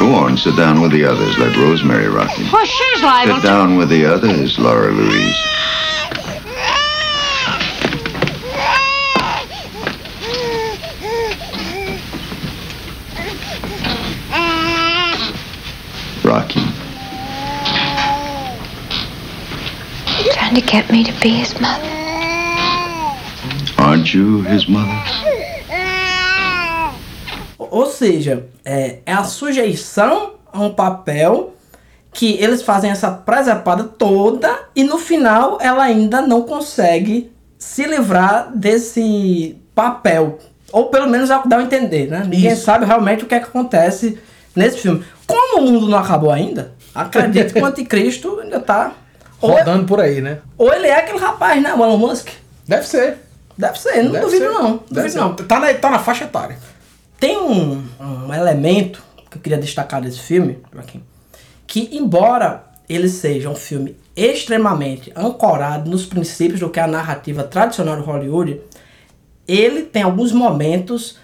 [0.00, 1.38] Go on, sit down with the others.
[1.38, 2.50] Let Rosemary rock him.
[2.52, 5.36] Well, she's liable Sit down with the others, Laura Louise.
[16.24, 16.60] Rocky.
[20.32, 21.97] Trying to get me to be his mother.
[23.88, 24.92] Aren't you his mother?
[27.58, 31.54] Ou seja, é, é a sujeição a um papel
[32.12, 38.52] que eles fazem essa presepada toda e no final ela ainda não consegue se livrar
[38.54, 40.38] desse papel.
[40.70, 42.26] Ou pelo menos é o que dá a entender, né?
[42.28, 42.64] Ninguém Isso.
[42.64, 44.18] sabe realmente o que é que acontece
[44.54, 45.02] nesse filme.
[45.26, 48.92] Como o mundo não acabou ainda, acredito que o anticristo ainda tá.
[49.40, 50.40] Ou, Rodando por aí, né?
[50.58, 51.72] ou ele é aquele rapaz, né?
[51.72, 52.28] O Elon Musk.
[52.66, 53.27] Deve ser.
[53.58, 54.52] Deve ser, não Deve duvido ser.
[54.52, 54.76] não.
[54.88, 55.18] Duvido ser.
[55.18, 55.34] não.
[55.34, 56.56] Tá na, tá na faixa etária.
[57.18, 61.02] Tem um, um elemento que eu queria destacar desse filme, Joaquim,
[61.66, 67.42] que embora ele seja um filme extremamente ancorado nos princípios do que é a narrativa
[67.42, 68.60] tradicional de Hollywood,
[69.46, 71.18] ele tem alguns momentos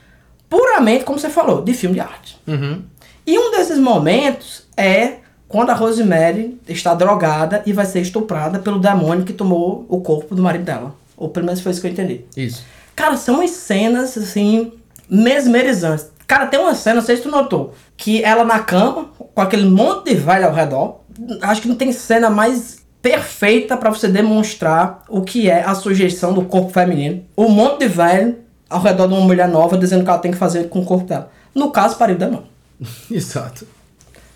[0.51, 2.39] puramente, como você falou, de filme de arte.
[2.47, 2.83] Uhum.
[3.27, 5.19] E um desses momentos é
[5.49, 10.35] quando a Rosemary está drogada e vai ser estuprada pelo demônio que tomou o corpo
[10.35, 10.95] do marido dela.
[11.17, 12.25] Ou pelo menos foi isso que eu entendi.
[12.37, 12.65] Isso.
[12.95, 14.73] Cara, são umas cenas, assim,
[15.09, 16.07] mesmerizantes.
[16.27, 19.69] Cara, tem uma cena, não sei se tu notou, que ela na cama, com aquele
[19.69, 21.01] monte de velho ao redor.
[21.43, 26.33] Acho que não tem cena mais perfeita pra você demonstrar o que é a sujeição
[26.33, 27.23] do corpo feminino.
[27.37, 28.39] Um monte de velho
[28.71, 31.07] ao redor de uma mulher nova dizendo que ela tem que fazer com o corpo
[31.07, 31.31] dela.
[31.55, 32.45] No caso, pariu da mão.
[33.11, 33.67] Exato.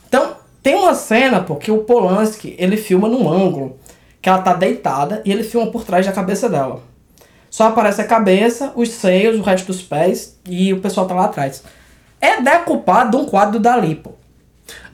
[0.07, 3.79] Então, tem uma cena, pô, que o Polanski, ele filma num ângulo,
[4.21, 6.83] que ela tá deitada e ele filma por trás da cabeça dela.
[7.51, 11.25] Só aparece a cabeça, os seios, o resto dos pés e o pessoal tá lá
[11.27, 11.63] atrás.
[12.21, 14.13] É decupado de um quadro do Dali, pô.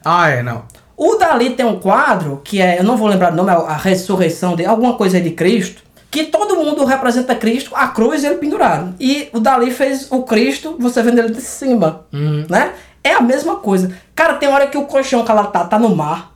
[0.03, 0.63] Ah, é, não.
[0.95, 3.75] O Dali tem um quadro que é, eu não vou lembrar o nome, é a
[3.75, 8.35] ressurreição de alguma coisa de Cristo, que todo mundo representa Cristo, a cruz e ele
[8.35, 8.95] pendurado.
[8.99, 12.05] E o Dali fez o Cristo, você vendo ele de cima,
[12.49, 12.73] né?
[13.03, 13.93] É a mesma coisa.
[14.15, 16.31] Cara, tem hora que o colchão que ela tá, tá no mar.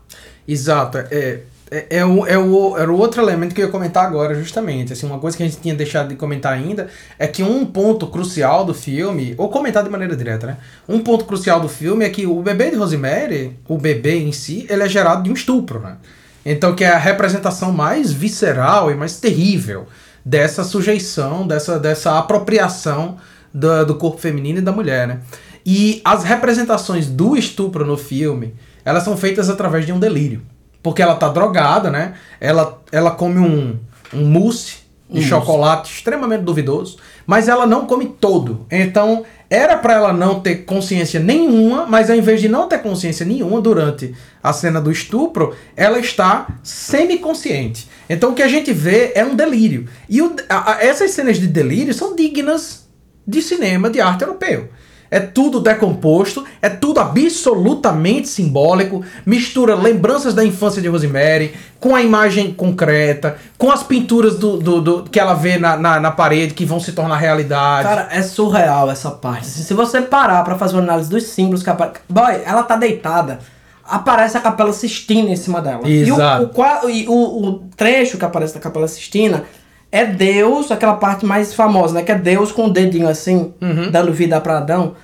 [0.46, 0.98] Exato.
[0.98, 1.40] É,
[1.72, 4.94] é, é, o, é o, era o outro elemento que eu ia comentar agora, justamente.
[4.94, 8.08] Assim, uma coisa que a gente tinha deixado de comentar ainda é que um ponto
[8.08, 10.58] crucial do filme, ou comentar de maneira direta, né?
[10.88, 14.66] Um ponto crucial do filme é que o bebê de Rosemary, o bebê em si,
[14.70, 15.98] ele é gerado de um estupro, né?
[16.44, 19.86] Então, que é a representação mais visceral e mais terrível
[20.26, 23.18] dessa sujeição, dessa, dessa apropriação
[23.54, 25.20] do, do corpo feminino e da mulher, né?
[25.64, 30.42] E as representações do estupro no filme, elas são feitas através de um delírio.
[30.82, 32.14] Porque ela tá drogada, né?
[32.40, 33.78] Ela, ela come um,
[34.14, 34.78] um mousse
[35.10, 38.66] de chocolate extremamente duvidoso, mas ela não come todo.
[38.72, 43.26] Então, era para ela não ter consciência nenhuma, mas ao invés de não ter consciência
[43.26, 47.88] nenhuma durante a cena do estupro, ela está semiconsciente.
[48.10, 49.88] Então, o que a gente vê é um delírio.
[50.08, 52.88] E o- a- a- essas cenas de delírio são dignas
[53.28, 54.70] de cinema de arte europeu.
[55.12, 62.02] É tudo decomposto, é tudo absolutamente simbólico, mistura lembranças da infância de Rosemary com a
[62.02, 66.54] imagem concreta, com as pinturas do, do- do- que ela vê na, na, na parede
[66.54, 67.88] que vão se tornar realidade.
[67.88, 69.48] Cara, é surreal essa parte.
[69.48, 72.02] Se você parar pra fazer uma análise dos símbolos que aparecem.
[72.08, 73.40] Boy, ela tá deitada.
[73.84, 75.90] Aparece a Capela Sistina em cima dela.
[75.90, 76.52] Exato.
[76.90, 79.44] E, o, o, o, o trecho que aparece da Capela Sistina
[79.92, 82.04] é Deus, aquela parte mais famosa, né?
[82.04, 83.54] Que é Deus com o dedinho assim,
[83.92, 84.96] dando vida pra Adão.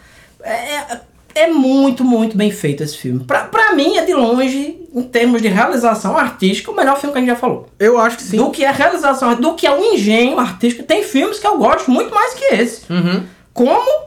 [0.43, 1.01] É, é,
[1.35, 3.23] é muito, muito bem feito esse filme.
[3.25, 7.17] Pra, pra mim, é de longe, em termos de realização artística, o melhor filme que
[7.17, 7.67] a gente já falou.
[7.77, 8.37] Eu acho que sim.
[8.37, 10.85] Do que é realização, do que é o engenho artístico.
[10.85, 12.91] Tem filmes que eu gosto muito mais que esse.
[12.91, 13.23] Uhum.
[13.53, 14.05] Como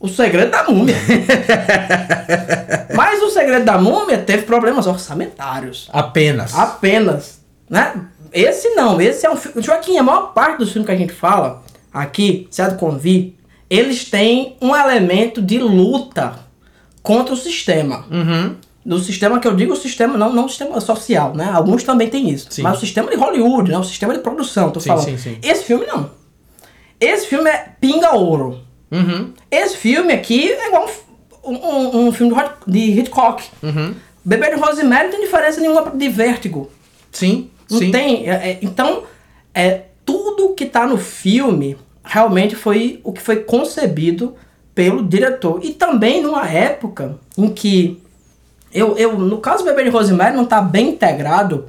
[0.00, 0.96] O Segredo da Múmia.
[2.94, 5.88] Mas O Segredo da Múmia teve problemas orçamentários.
[5.92, 6.58] Apenas.
[6.58, 7.40] Apenas.
[7.70, 7.92] Né?
[8.32, 9.62] Esse não, esse é um filme.
[9.62, 11.62] Joaquim, a maior parte dos filmes que a gente fala
[11.92, 13.34] aqui, de convir,
[13.70, 16.38] eles têm um elemento de luta
[17.02, 18.04] contra o sistema.
[18.10, 18.56] Uhum.
[18.84, 21.50] No sistema que eu digo, o sistema, não, não o sistema social, né?
[21.52, 22.46] Alguns também têm isso.
[22.50, 22.62] Sim.
[22.62, 23.78] Mas o sistema de Hollywood, né?
[23.78, 25.04] O sistema de produção, tô Sim, falando.
[25.04, 25.38] sim, sim.
[25.42, 26.10] Esse filme não.
[27.00, 28.60] Esse filme é pinga ouro.
[28.90, 29.32] Uhum.
[29.50, 30.88] Esse filme aqui é igual
[31.44, 32.34] um, um- um filme
[32.66, 33.44] de Hitchcock.
[33.62, 33.94] Uhum.
[34.24, 36.70] Bebê de Rosemary não tem diferença nenhuma de Vértigo.
[37.12, 37.50] Sim.
[37.70, 37.90] Não sim.
[37.90, 38.28] tem.
[38.28, 39.04] é- é- então,
[39.54, 44.34] é, tudo que tá no filme realmente foi o que foi concebido
[44.74, 45.60] pelo diretor.
[45.62, 48.00] E também numa época em que
[48.72, 51.66] eu, eu no caso Bebê de Rosemary não tá bem integrado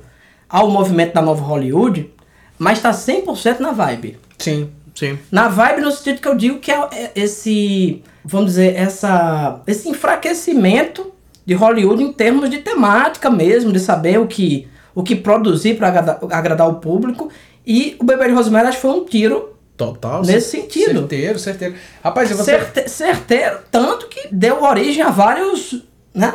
[0.49, 2.09] ao movimento da nova Hollywood,
[2.57, 4.17] mas tá 100% na vibe.
[4.37, 4.69] Sim.
[4.95, 5.17] Sim.
[5.31, 9.87] Na vibe no sentido que eu digo que é é esse, vamos dizer, essa, esse
[9.87, 11.11] enfraquecimento
[11.45, 14.67] de Hollywood em termos de temática mesmo, de saber o que,
[14.99, 17.29] o que produzir para agradar, agradar o público.
[17.65, 20.21] E o Bebê de Rosemary acho que foi um tiro Total.
[20.23, 20.99] Nesse sentido.
[20.99, 21.75] Certeiro, certeiro.
[22.03, 22.43] Rapaz, você.
[22.43, 26.33] certe, certeiro, tanto que deu origem a vários né,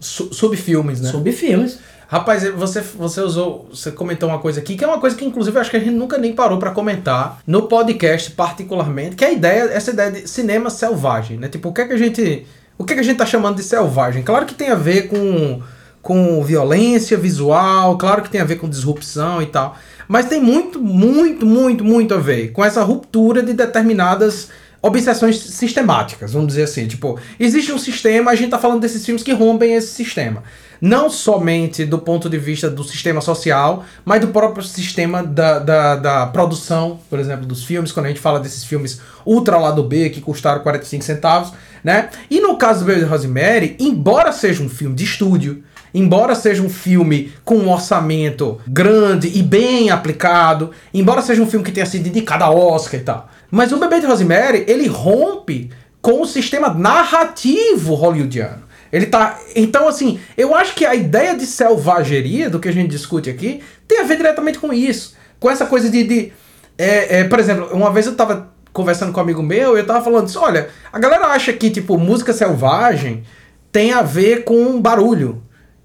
[0.00, 1.08] Su- subfilmes, né?
[1.08, 1.78] subfilmes.
[2.08, 5.56] Rapaz, você, você usou, você comentou uma coisa aqui, que é uma coisa que inclusive
[5.56, 9.28] eu acho que a gente nunca nem parou pra comentar no podcast particularmente, que é
[9.28, 11.48] a ideia, essa ideia de cinema selvagem, né?
[11.48, 12.44] Tipo, o que é que a gente,
[12.76, 14.24] o que é que a gente tá chamando de selvagem?
[14.24, 15.62] Claro que tem a ver com
[16.02, 19.76] com violência visual, claro que tem a ver com disrupção e tal,
[20.08, 24.48] mas tem muito, muito, muito, muito a ver com essa ruptura de determinadas
[24.82, 26.88] obsessões sistemáticas, vamos dizer assim.
[26.88, 30.42] Tipo, existe um sistema, a gente tá falando desses filmes que rompem esse sistema.
[30.80, 35.94] Não somente do ponto de vista do sistema social, mas do próprio sistema da, da,
[35.94, 40.10] da produção, por exemplo, dos filmes, quando a gente fala desses filmes ultra lado B,
[40.10, 41.52] que custaram 45 centavos,
[41.84, 42.10] né?
[42.28, 45.62] E no caso do Baby Rosemary, embora seja um filme de estúdio,
[45.94, 51.64] embora seja um filme com um orçamento grande e bem aplicado, embora seja um filme
[51.64, 55.70] que tenha sido indicado a Oscar e tal, mas o Bebê de Rosemary, ele rompe
[56.00, 58.62] com o sistema narrativo hollywoodiano.
[58.92, 59.38] Ele tá.
[59.56, 63.62] Então, assim, eu acho que a ideia de selvageria do que a gente discute aqui
[63.88, 65.16] tem a ver diretamente com isso.
[65.40, 66.04] Com essa coisa de.
[66.04, 66.32] de
[66.76, 69.86] é, é, por exemplo, uma vez eu tava conversando com um amigo meu e eu
[69.86, 73.22] tava falando assim: olha, a galera acha que, tipo, música selvagem
[73.70, 75.42] tem a ver com barulho.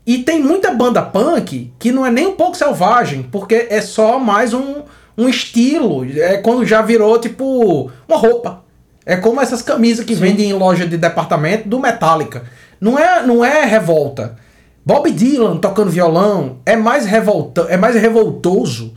[0.08, 4.18] E tem muita banda punk que não é nem um pouco selvagem, porque é só
[4.18, 4.84] mais um,
[5.18, 6.06] um estilo.
[6.18, 8.64] É quando já virou tipo uma roupa.
[9.06, 10.22] É como essas camisas que Sim.
[10.22, 12.44] vendem em loja de departamento do Metallica.
[12.80, 14.38] Não é, não é revolta.
[14.86, 18.94] Bob Dylan tocando violão é mais revolta, é mais revoltoso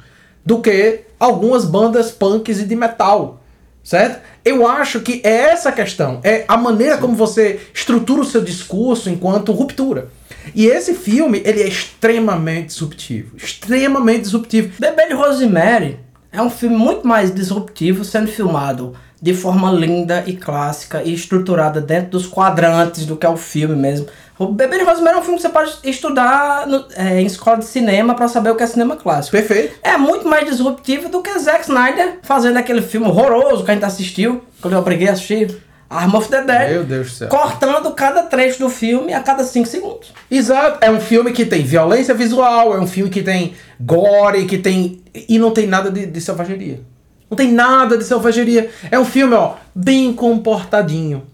[0.46, 3.40] do que algumas bandas punks e de metal.
[3.82, 4.20] Certo?
[4.44, 6.20] Eu acho que é essa a questão.
[6.22, 7.00] É a maneira Sim.
[7.00, 10.08] como você estrutura o seu discurso enquanto ruptura.
[10.55, 13.36] E esse filme, ele é extremamente disruptivo.
[13.36, 14.72] Extremamente disruptivo.
[14.78, 15.99] Bebê de Rosemary
[16.32, 21.80] é um filme muito mais disruptivo, sendo filmado de forma linda e clássica e estruturada
[21.80, 24.07] dentro dos quadrantes do que é o filme mesmo.
[24.38, 27.59] O Bebê de Rosemary é um filme que você pode estudar no, é, em escola
[27.59, 29.36] de cinema para saber o que é cinema clássico.
[29.36, 29.78] Perfeito.
[29.82, 33.84] É muito mais disruptivo do que Zack Snyder fazendo aquele filme horroroso que a gente
[33.84, 35.55] assistiu, que eu obriguei a assistir.
[35.91, 36.70] Arm of the Dead.
[36.70, 37.28] Meu Deus do céu.
[37.28, 40.12] Cortando cada trecho do filme a cada 5 segundos.
[40.30, 40.78] Exato.
[40.80, 45.03] É um filme que tem violência visual, é um filme que tem gore, que tem.
[45.12, 46.80] E não tem nada de, de selvageria.
[47.28, 48.70] Não tem nada de selvageria.
[48.88, 51.24] É um filme, ó, bem comportadinho.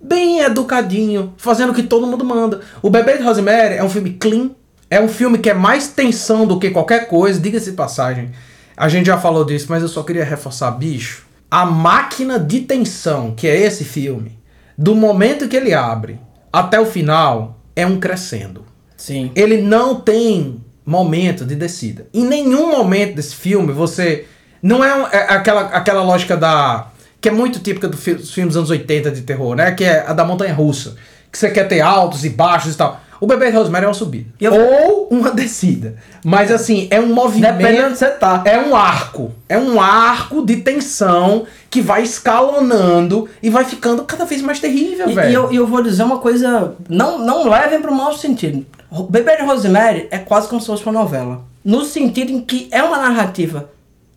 [0.00, 2.62] Bem educadinho, fazendo o que todo mundo manda.
[2.80, 4.52] O Bebê de Rosemary é um filme clean.
[4.88, 8.30] É um filme que é mais tensão do que qualquer coisa, diga-se de passagem.
[8.74, 13.34] A gente já falou disso, mas eu só queria reforçar, bicho a máquina de tensão,
[13.34, 14.38] que é esse filme,
[14.76, 16.20] do momento que ele abre
[16.52, 18.64] até o final, é um crescendo.
[18.96, 19.30] Sim.
[19.34, 22.06] Ele não tem momento de descida.
[22.12, 24.26] Em nenhum momento desse filme você.
[24.60, 26.88] Não é, é aquela, aquela lógica da.
[27.20, 29.70] que é muito típica dos filmes dos anos 80 de terror, né?
[29.72, 30.96] Que é a da montanha russa.
[31.30, 33.00] Que você quer ter altos e baixos e tal.
[33.20, 34.30] O bebê de Rosemary é uma subida.
[34.40, 34.52] Eu...
[34.54, 35.96] Ou uma descida.
[36.24, 37.56] Mas assim, é um movimento.
[37.56, 38.42] Dependendo onde você tá.
[38.44, 39.32] É um arco.
[39.48, 45.08] É um arco de tensão que vai escalonando e vai ficando cada vez mais terrível,
[45.08, 45.30] e, velho.
[45.30, 46.74] E eu, eu vou dizer uma coisa.
[46.88, 48.64] Não, não levem pro mau sentido.
[49.10, 51.42] Bebê de Rosemary é quase como se fosse uma novela.
[51.64, 53.70] No sentido em que é uma narrativa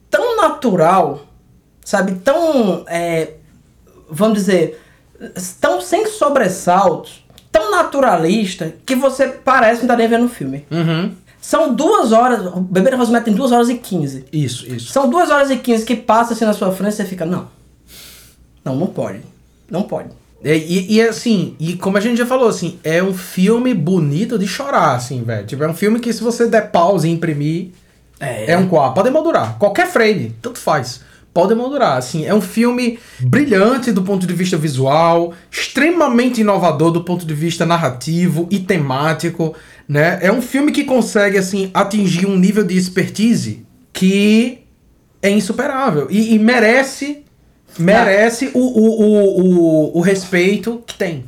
[0.10, 1.22] tão natural,
[1.84, 2.14] sabe?
[2.24, 2.86] Tão.
[2.88, 3.34] É,
[4.10, 4.80] vamos dizer.
[5.60, 7.21] Tão sem sobressaltos
[7.52, 10.66] tão naturalista que você parece não tá nem vendo o filme.
[10.72, 11.12] Uhum.
[11.41, 12.45] São duas horas.
[12.54, 14.26] O Bebê de Rosemary tem duas horas e quinze.
[14.32, 14.91] Isso, isso.
[14.91, 17.47] São duas horas e quinze que passa assim na sua frente e você fica, não.
[18.64, 19.22] Não, não pode.
[19.70, 20.10] Não pode.
[20.43, 24.39] É, e, e, assim, e como a gente já falou, assim, é um filme bonito
[24.39, 25.45] de chorar, assim, velho.
[25.45, 27.70] Tipo, é um filme que se você der pause e imprimir,
[28.20, 28.95] é, é um quadro.
[28.95, 29.58] Pode moldurar.
[29.58, 31.02] Qualquer frame, tanto faz
[31.34, 31.98] pode moldurar.
[31.98, 37.34] Assim, é um filme brilhante do ponto de vista visual, extremamente inovador do ponto de
[37.34, 39.56] vista narrativo e temático,
[39.88, 40.20] né?
[40.22, 44.60] É um filme que consegue assim atingir um nível de expertise que
[45.22, 47.24] é insuperável e, e merece
[47.78, 51.24] merece o, o, o, o, o respeito que tem.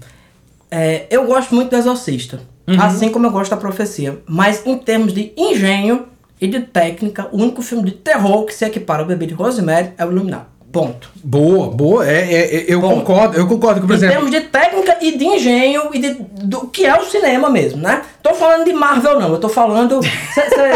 [0.70, 2.82] É, eu gosto muito do Exorcista, uhum.
[2.82, 6.08] assim como eu gosto da Profecia, mas em termos de engenho
[6.44, 9.94] e de técnica, o único filme de terror que se equipara ao Bebê de Rosemary
[9.98, 10.48] é o Iluminado.
[10.74, 11.10] Ponto.
[11.24, 12.06] Boa, boa.
[12.06, 12.96] É, é, é eu Ponto.
[12.96, 14.14] concordo, eu concordo com por exemplo.
[14.14, 17.82] Em termos de técnica e de engenho e de, do que é o cinema mesmo,
[17.82, 18.02] né?
[18.22, 19.30] Tô falando de Marvel, não.
[19.30, 20.02] Eu tô falando.
[20.04, 20.74] Cê, cê,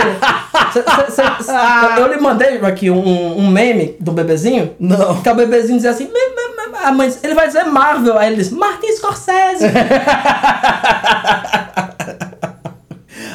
[1.09, 1.51] cê,
[1.99, 4.74] eu lhe mandei aqui um, um meme do bebezinho.
[4.80, 5.22] Não.
[5.22, 6.09] Que é o bebezinho diz assim.
[6.82, 8.18] A mãe, ele vai dizer Marvel.
[8.18, 9.65] Aí ele diz Martin Scorsese.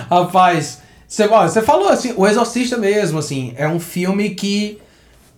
[0.09, 0.81] Rapaz.
[1.13, 4.79] Você, você falou assim, O Exorcista mesmo, assim, é um filme que.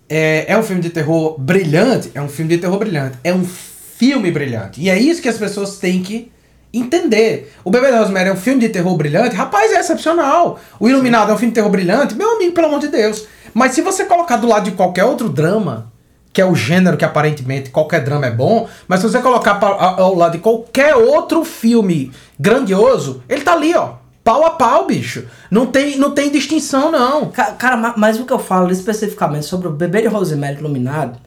[0.09, 3.45] É, é um filme de terror brilhante, é um filme de terror brilhante, é um
[3.45, 4.81] filme brilhante.
[4.81, 6.31] E é isso que as pessoas têm que
[6.73, 7.53] entender.
[7.65, 10.61] O Bebê da Rosemary é um filme de terror brilhante, rapaz, é excepcional.
[10.79, 13.27] O Iluminado é um filme de terror brilhante, meu amigo, pelo amor de Deus.
[13.53, 15.93] Mas se você colocar do lado de qualquer outro drama,
[16.33, 20.15] que é o gênero que aparentemente qualquer drama é bom, mas se você colocar ao
[20.15, 24.04] lado de qualquer outro filme grandioso, ele tá ali, ó.
[24.25, 25.27] Pau a pau, bicho.
[25.51, 27.31] Não tem, não tem distinção, não.
[27.31, 31.19] Ca- Cara, ma- mas o que eu falo especificamente sobre o Bebê de Rosemary Iluminado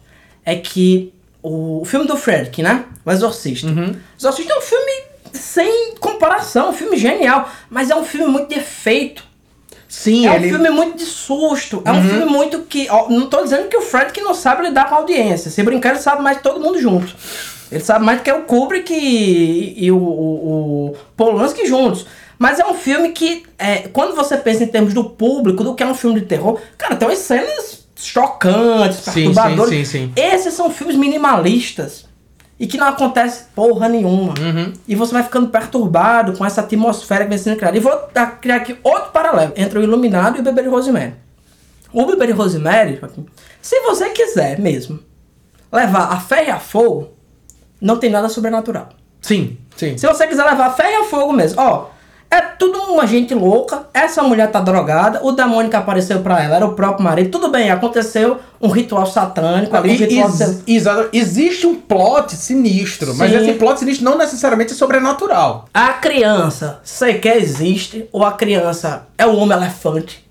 [0.44, 2.86] é que o filme do Frederick, né?
[3.06, 3.68] O Exorcista.
[3.68, 3.92] Uhum.
[3.92, 4.92] O Exorcista é um filme
[5.32, 9.24] sem comparação, um filme genial, mas é um filme muito de efeito.
[9.88, 10.46] Sim, é um ele.
[10.48, 10.54] Uhum.
[10.54, 11.82] filme muito de susto.
[11.86, 12.88] É um filme muito que.
[12.90, 15.52] ó, não tô dizendo que o Frederick não sabe lidar com a audiência.
[15.52, 17.16] Se brincar, ele sabe mais que todo mundo junto.
[17.72, 22.06] Ele sabe mais do que é o Kubrick e, e o, o, o Polanski juntos.
[22.38, 25.84] Mas é um filme que, é, quando você pensa em termos do público, do que
[25.84, 29.70] é um filme de terror, cara, tem umas cenas chocantes, perturbadoras.
[29.70, 30.14] sim, sim, sim.
[30.16, 32.06] Esses são filmes minimalistas
[32.60, 34.34] e que não acontece porra nenhuma.
[34.40, 34.74] Uhum.
[34.88, 37.78] E você vai ficando perturbado com essa atmosfera que vem sendo criada.
[37.78, 37.92] E vou
[38.42, 41.14] criar aqui outro paralelo entre o Iluminado e o Bebê de Rosemary.
[41.94, 43.00] O Bebê de Rosemary,
[43.62, 45.00] se você quiser mesmo
[45.72, 47.14] levar a ferro e a fogo,
[47.80, 48.90] não tem nada sobrenatural.
[49.22, 49.98] Sim, sim.
[49.98, 51.88] Se você quiser levar a ferro e a fogo mesmo, ó,
[52.30, 56.56] é tudo uma gente louca, essa mulher tá drogada, o demônio que apareceu pra ela
[56.58, 60.28] era o próprio marido, tudo bem, aconteceu um ritual satânico ali, um E- ritual...
[60.30, 61.10] ex- exato.
[61.14, 63.38] Existe um plot sinistro, mas Sim.
[63.38, 65.66] esse plot sinistro não necessariamente é sobrenatural.
[65.74, 70.26] A criança sequer existe, ou a criança é o homem elefante.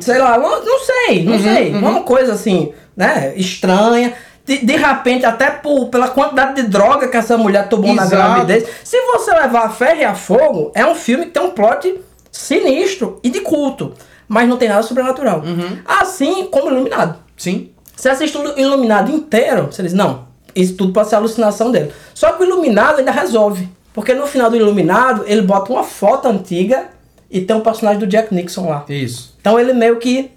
[0.00, 1.72] Sei lá, não, não sei, não sei.
[1.74, 4.12] Uma coisa assim, né, estranha.
[4.48, 8.16] De, de repente, até por, pela quantidade de droga que essa mulher tomou na Exato.
[8.16, 8.66] gravidez.
[8.82, 12.00] Se você levar a ferro e a fogo, é um filme que tem um plot
[12.32, 13.92] sinistro e de culto.
[14.26, 15.42] Mas não tem nada sobrenatural.
[15.84, 17.18] Assim como Iluminado.
[17.36, 17.68] Sim.
[17.94, 21.92] Você assiste o Iluminado inteiro, você diz, não, isso tudo pode ser alucinação dele.
[22.14, 23.68] Só que o Iluminado ainda resolve.
[23.92, 26.88] Porque no final do Iluminado, ele bota uma foto antiga
[27.30, 28.86] e tem um personagem do Jack Nixon lá.
[28.88, 29.36] Isso.
[29.38, 30.30] Então ele meio que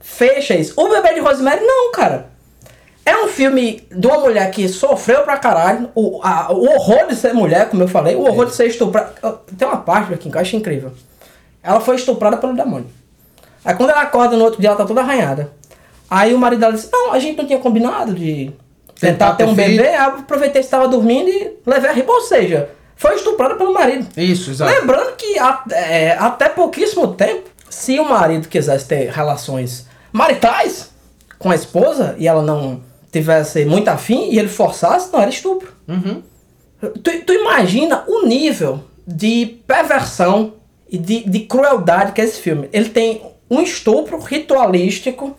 [0.00, 0.74] fecha isso.
[0.76, 2.33] O Bebê de Rosemary, não, cara.
[3.06, 5.90] É um filme de uma mulher que sofreu pra caralho.
[5.94, 9.12] O, a- o horror de ser mulher, como eu falei, o horror de ser estuprada.
[9.58, 10.92] Tem uma parte aqui que eu acho incrível.
[11.62, 12.86] Ela foi estuprada pelo demônio.
[13.64, 15.50] Aí quando ela acorda no outro dia, ela tá toda arranhada.
[16.10, 18.52] Aí o marido dela disse: Não, a gente não tinha combinado de
[18.98, 19.88] tentar, Tentar ter um filho." bebê.
[19.88, 22.12] Aí eu aproveitei que estava dormindo e levei a riba.
[22.12, 24.06] Ou seja, foi estuprada pelo marido.
[24.16, 24.72] Isso, exato.
[24.72, 25.36] Lembrando que
[25.72, 30.90] é, até pouquíssimo tempo, se o marido quisesse ter relações maritais
[31.38, 32.80] com a esposa e ela não
[33.14, 35.72] tivesse muito afim e ele forçasse, não era estupro.
[37.02, 40.54] Tu, tu imagina o nível de perversão
[40.88, 42.68] e de, de crueldade que é esse filme.
[42.72, 45.36] Ele tem um estupro ritualístico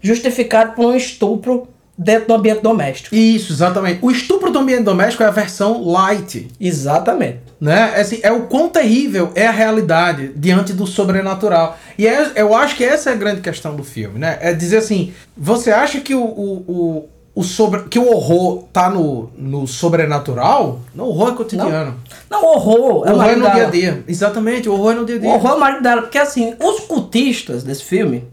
[0.00, 1.68] justificado por um estupro
[2.02, 3.14] dentro do ambiente doméstico.
[3.14, 3.98] Isso, exatamente.
[4.00, 6.48] O estupro do ambiente doméstico é a versão light.
[6.58, 7.40] Exatamente.
[7.60, 7.92] Né?
[7.94, 11.76] É, assim, é o quão terrível é a realidade diante do sobrenatural.
[11.98, 14.38] E é- eu acho que essa é a grande questão do filme, né?
[14.40, 18.88] É dizer assim, você acha que o, o, o, o sobre, que o horror tá
[18.88, 20.80] no, no sobrenatural?
[20.94, 21.96] Não, o horror é cotidiano.
[22.30, 23.54] Não, o horror, O é o horror é no dela.
[23.54, 24.04] dia a dia.
[24.08, 25.30] Exatamente, o horror é no dia a O dia.
[25.30, 28.24] horror é o marido dela, porque assim, os cultistas desse filme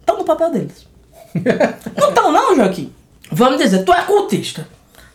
[0.00, 0.86] estão no papel deles.
[1.98, 2.92] não estão não, Joaquim.
[3.30, 4.66] Vamos dizer, tu é cultista.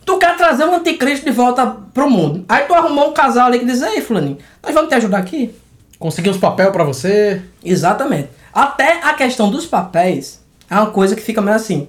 [0.05, 2.43] Tu quer trazer o anticristo de volta pro mundo.
[2.49, 5.53] Aí tu arrumou um casal ali que diz, ei, fulaninho, nós vamos te ajudar aqui?
[5.99, 7.41] Conseguir uns papéis pra você.
[7.63, 8.29] Exatamente.
[8.53, 11.87] Até a questão dos papéis é uma coisa que fica meio assim.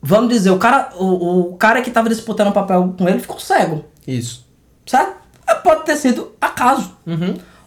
[0.00, 3.40] Vamos dizer, o cara, o, o cara que tava disputando o papel com ele ficou
[3.40, 3.84] cego.
[4.06, 4.46] Isso.
[4.86, 5.16] Certo?
[5.46, 6.92] É, Pode ter sido acaso.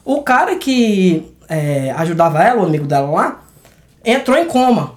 [0.05, 3.41] O cara que é, ajudava ela, o amigo dela lá,
[4.03, 4.93] entrou em coma.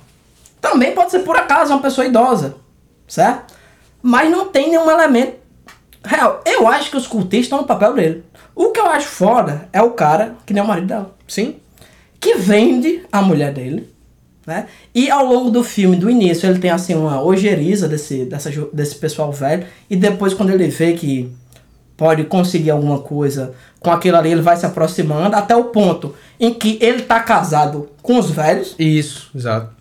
[0.60, 2.56] Também pode ser por acaso uma pessoa idosa.
[3.14, 3.54] Certo?
[4.02, 5.36] Mas não tem nenhum elemento
[6.04, 6.42] real.
[6.44, 8.24] Eu acho que os cultistas estão no papel dele.
[8.56, 11.54] O que eu acho foda é o cara, que nem o marido dela, Sim.
[12.18, 13.88] que vende a mulher dele.
[14.44, 14.66] Né?
[14.92, 18.96] E ao longo do filme, do início, ele tem assim uma ojeriza desse, dessa, desse
[18.96, 19.64] pessoal velho.
[19.88, 21.32] E depois, quando ele vê que
[21.96, 26.52] pode conseguir alguma coisa com aquilo ali, ele vai se aproximando até o ponto em
[26.52, 29.73] que ele tá casado com os velhos, Isso, exato.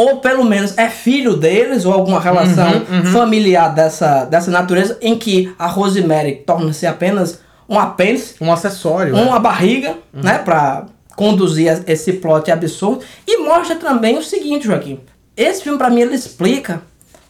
[0.00, 5.54] Ou pelo menos é filho deles, ou alguma relação familiar dessa, dessa natureza, em que
[5.58, 7.38] a Rosemary torna-se apenas
[7.68, 9.14] um apêndice Um acessório.
[9.14, 9.40] uma né?
[9.40, 13.04] barriga, né, pra conduzir esse plot absurdo.
[13.26, 15.00] E mostra também o seguinte, Joaquim.
[15.36, 16.80] Esse filme, pra mim, ele explica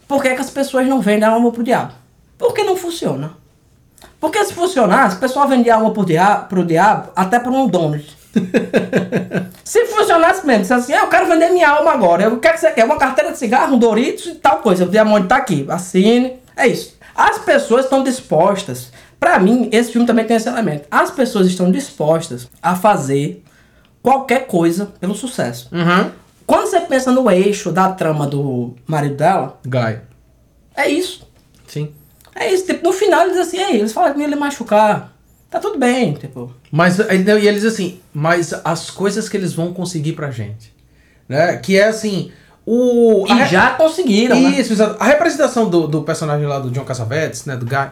[0.07, 1.91] por que, que as pessoas não vendem a alma pro diabo.
[2.37, 3.33] Porque não funciona.
[4.17, 7.67] Porque se funcionasse, o pessoal vendia a alma pro diabo, pro diabo até por um
[7.67, 8.15] donut.
[9.63, 12.61] Se funcionasse mesmo, se assim, "Ah, eu quero vender minha alma agora, eu quero que
[12.61, 15.65] você quer uma carteira de cigarro, um Doritos e tal coisa, o diamante tá aqui,
[15.69, 16.95] assine, é isso.
[17.15, 20.87] As pessoas estão dispostas, Pra mim, esse filme também tem esse elemento.
[20.89, 23.43] As pessoas estão dispostas a fazer
[24.01, 25.69] qualquer coisa pelo sucesso.
[25.71, 26.09] Uhum.
[26.47, 29.99] Quando você pensa no eixo da trama do marido dela, Guy.
[30.75, 31.29] é isso.
[31.67, 31.93] Sim.
[32.33, 32.65] É isso.
[32.65, 35.10] Tipo, no final eles assim, "Ei, eles falam que ele machucar.
[35.51, 36.49] Tá tudo bem, tipo.
[36.71, 40.73] Mas e eles assim, mas as coisas que eles vão conseguir pra gente.
[41.27, 41.57] Né?
[41.57, 42.31] Que é assim.
[42.65, 44.49] O, E já conseguiram, né?
[44.51, 44.95] Isso, exato.
[44.97, 47.57] A representação do, do personagem lá do John Cassavetes, né?
[47.57, 47.89] Do Guy.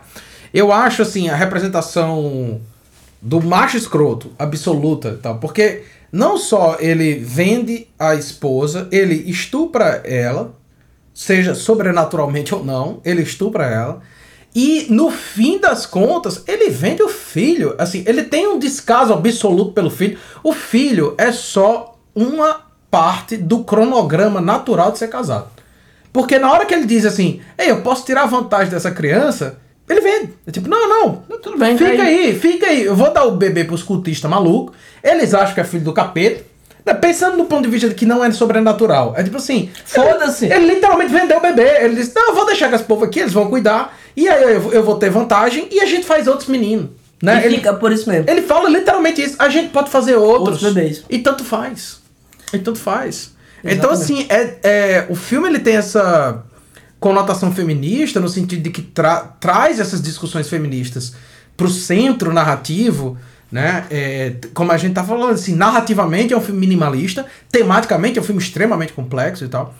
[0.54, 2.62] Eu acho assim, a representação
[3.22, 5.38] do macho escroto, absoluta tal.
[5.40, 10.56] Porque não só ele vende a esposa, ele estupra ela,
[11.14, 14.02] seja sobrenaturalmente ou não, ele estupra ela.
[14.54, 17.76] E no fim das contas, ele vende o filho.
[17.78, 20.18] Assim, ele tem um descaso absoluto pelo filho.
[20.44, 25.48] O filho é só uma parte do cronograma natural de ser casado.
[26.12, 30.02] Porque na hora que ele diz assim, ei, eu posso tirar vantagem dessa criança, ele
[30.02, 30.34] vende.
[30.48, 32.40] É tipo, não, não, Tudo bem, fica tá aí.
[32.40, 32.84] fica aí.
[32.86, 34.76] Eu vou dar o bebê pros cultistas malucos.
[35.04, 36.44] Eles acham que é filho do capeta.
[36.84, 39.14] Né, Pensando no ponto de vista de que não é sobrenatural.
[39.16, 40.46] É tipo assim, Foda-se.
[40.46, 41.84] Ele, ele literalmente vendeu o bebê.
[41.84, 43.99] Ele disse, não, eu vou deixar com esse povo aqui, eles vão cuidar.
[44.20, 46.90] E aí eu, eu vou ter vantagem e a gente faz outros meninos.
[47.22, 47.42] Né?
[47.42, 48.30] E Ele- fica por isso mesmo.
[48.30, 49.36] ele fala literalmente isso.
[49.40, 50.62] A gente pode fazer outros.
[50.64, 51.04] Outros bebês.
[51.10, 52.00] E tanto faz.
[52.54, 53.34] E tanto faz.
[53.64, 54.04] Então, Exatamente.
[54.04, 56.44] assim, é, é, o filme ele tem essa
[57.00, 61.14] conotação feminista no sentido de que tra- traz essas discussões feministas
[61.58, 63.18] pro centro narrativo,
[63.52, 63.86] né?
[63.92, 68.26] É, como a gente tá falando, assim, narrativamente é um filme minimalista, tematicamente é um
[68.26, 69.74] filme extremamente complexo e tal.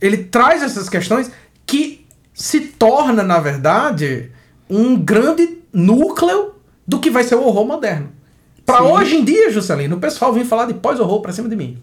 [0.00, 1.30] Ele traz essas questões
[1.64, 2.01] que
[2.34, 4.30] se torna, na verdade,
[4.68, 6.54] um grande núcleo
[6.86, 8.10] do que vai ser o horror moderno.
[8.64, 8.84] Pra Sim.
[8.84, 11.78] hoje em dia, Juscelino, o pessoal vem falar de pós-horror pra cima de mim.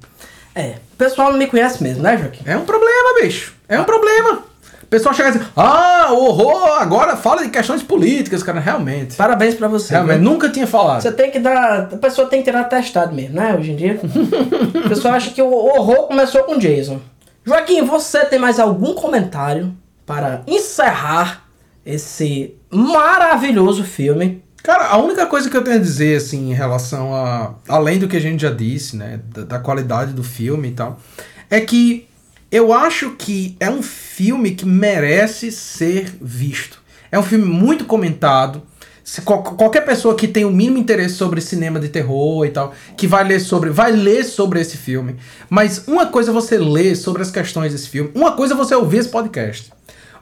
[0.55, 0.75] É.
[0.93, 2.43] O pessoal não me conhece mesmo, né, Joaquim?
[2.45, 3.53] É um problema, bicho.
[3.67, 4.43] É um problema.
[4.83, 8.59] O pessoal chega e diz, ah, o horror agora fala de questões políticas, cara.
[8.59, 9.15] Realmente.
[9.15, 9.93] Parabéns pra você.
[9.93, 10.31] Realmente, viu?
[10.31, 11.01] nunca tinha falado.
[11.01, 11.89] Você tem que dar.
[11.93, 13.55] A pessoa tem que tirar testado mesmo, né?
[13.55, 13.99] Hoje em dia.
[14.03, 16.99] o pessoal acha que o horror começou com Jason.
[17.45, 19.71] Joaquim, você tem mais algum comentário
[20.09, 21.47] para encerrar
[21.85, 24.43] esse maravilhoso filme?
[24.63, 27.53] Cara, a única coisa que eu tenho a dizer, assim, em relação a.
[27.67, 29.19] Além do que a gente já disse, né?
[29.31, 30.99] Da, da qualidade do filme e tal,
[31.47, 32.07] é que
[32.51, 36.81] eu acho que é um filme que merece ser visto.
[37.11, 38.63] É um filme muito comentado.
[39.03, 42.73] Se qual- qualquer pessoa que tem o mínimo interesse sobre cinema de terror e tal,
[42.97, 45.17] que vai ler sobre, vai ler sobre esse filme.
[45.49, 48.73] Mas uma coisa é você ler sobre as questões desse filme, uma coisa é você
[48.73, 49.71] ouvir esse podcast.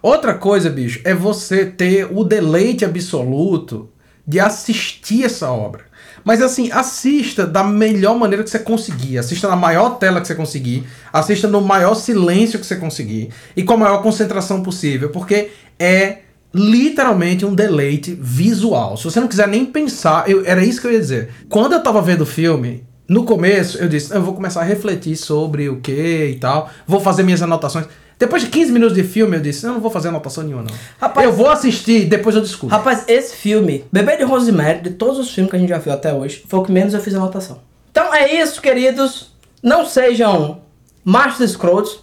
[0.07, 3.89] Outra coisa, bicho, é você ter o deleite absoluto
[4.25, 5.81] de assistir essa obra.
[6.23, 9.17] Mas assim, assista da melhor maneira que você conseguir.
[9.17, 10.85] Assista na maior tela que você conseguir.
[11.11, 13.31] Assista no maior silêncio que você conseguir.
[13.53, 15.09] E com a maior concentração possível.
[15.09, 16.19] Porque é
[16.53, 18.95] literalmente um deleite visual.
[18.95, 21.31] Se você não quiser nem pensar, eu, era isso que eu ia dizer.
[21.49, 25.17] Quando eu tava vendo o filme, no começo eu disse, eu vou começar a refletir
[25.17, 27.87] sobre o que e tal, vou fazer minhas anotações.
[28.19, 30.71] Depois de 15 minutos de filme, eu disse, eu não vou fazer anotação nenhuma, não.
[30.99, 32.71] Rapaz- eu vou assistir, depois eu discuto.
[32.71, 35.93] Rapaz, esse filme, Bebê de Rosemary, de todos os filmes que a gente já viu
[35.93, 37.59] até hoje, foi o que menos eu fiz anotação.
[37.91, 39.31] Então é isso, queridos.
[39.61, 40.61] Não sejam
[41.03, 41.99] machos escrotos.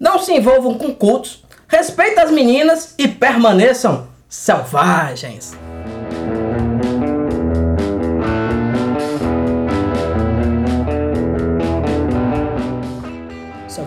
[0.00, 1.42] Não se envolvam com cultos.
[1.66, 5.54] Respeitem as meninas e permaneçam selvagens.